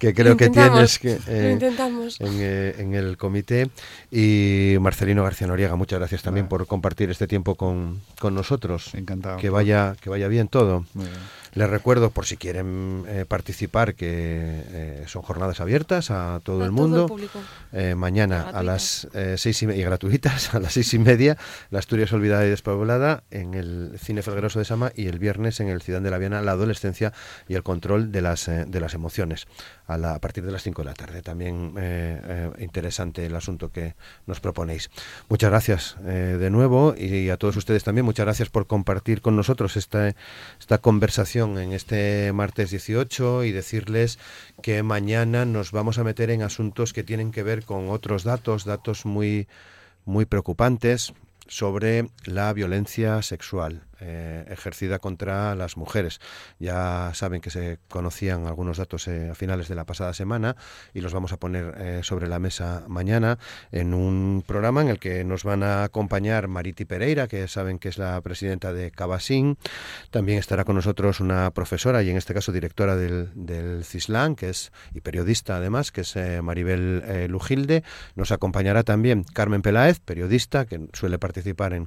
[0.00, 2.20] que creo que tienes que, eh, intentamos.
[2.20, 3.70] en, eh, en el comité.
[4.10, 8.92] Y Marcelino García Noriega, muchas gracias también por compartir este tiempo con, con nosotros.
[8.94, 9.36] Encantado.
[9.38, 10.84] Que vaya, que vaya bien todo.
[10.94, 11.18] Muy bien.
[11.54, 16.66] Les recuerdo, por si quieren eh, participar, que eh, son jornadas abiertas a todo A
[16.66, 17.16] el todo el mundo.
[17.72, 21.36] Eh, mañana a las seis y, y gratuitas, a las seis y media,
[21.70, 25.68] la Asturias Olvidada y Despoblada en el Cine Felgueroso de Sama y el viernes en
[25.68, 27.12] el Ciudad de la Viana, la adolescencia
[27.48, 29.46] y el control de las, eh, de las emociones,
[29.86, 31.22] a, la- a partir de las 5 de la tarde.
[31.22, 31.74] También
[32.58, 33.94] interesante el asunto que
[34.26, 34.90] nos proponéis.
[35.28, 39.36] Muchas gracias eh, de nuevo y a todos ustedes también, muchas gracias por compartir con
[39.36, 40.14] nosotros esta,
[40.58, 44.18] esta conversación en este martes 18 y decirles
[44.62, 48.64] que mañana nos vamos a meter en asuntos que tienen que ver con otros datos,
[48.64, 49.48] datos muy,
[50.04, 51.14] muy preocupantes
[51.48, 56.20] sobre la violencia sexual eh, ejercida contra las mujeres.
[56.58, 60.56] Ya saben que se conocían algunos datos eh, a finales de la pasada semana
[60.94, 63.38] y los vamos a poner eh, sobre la mesa mañana
[63.72, 67.90] en un programa en el que nos van a acompañar Mariti Pereira, que saben que
[67.90, 69.58] es la presidenta de Cabasín.
[70.10, 74.50] También estará con nosotros una profesora y en este caso directora del, del CISLAN, que
[74.50, 77.84] es y periodista además, que es Maribel Lujilde.
[78.14, 81.86] Nos acompañará también Carmen Peláez, periodista, que suele participar en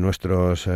[0.00, 0.68] nuestros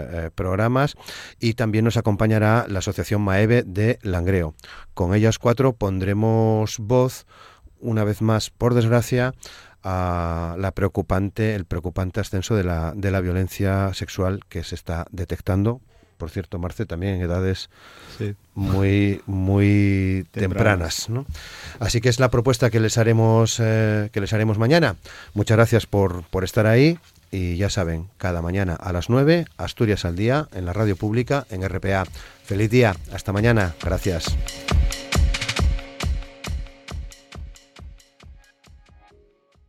[0.00, 0.94] eh, programas.
[1.40, 4.54] Y también nos acompañará la Asociación Maeve de Langreo.
[4.94, 7.26] Con ellas cuatro pondremos voz,
[7.80, 9.34] una vez más, por desgracia,
[9.84, 15.06] a la preocupante, el preocupante ascenso de la, de la violencia sexual que se está
[15.10, 15.80] detectando.
[16.16, 17.70] Por cierto, Marce, también en edades
[18.18, 18.34] Sí.
[18.56, 21.06] muy muy Tempranas.
[21.06, 21.26] tempranas, ¿no?
[21.78, 24.96] así que es la propuesta que les haremos eh, que les haremos mañana
[25.34, 26.98] muchas gracias por, por estar ahí
[27.30, 31.46] y ya saben cada mañana a las 9 Asturias al día en la radio pública
[31.50, 32.04] en RPA
[32.44, 34.36] feliz día hasta mañana gracias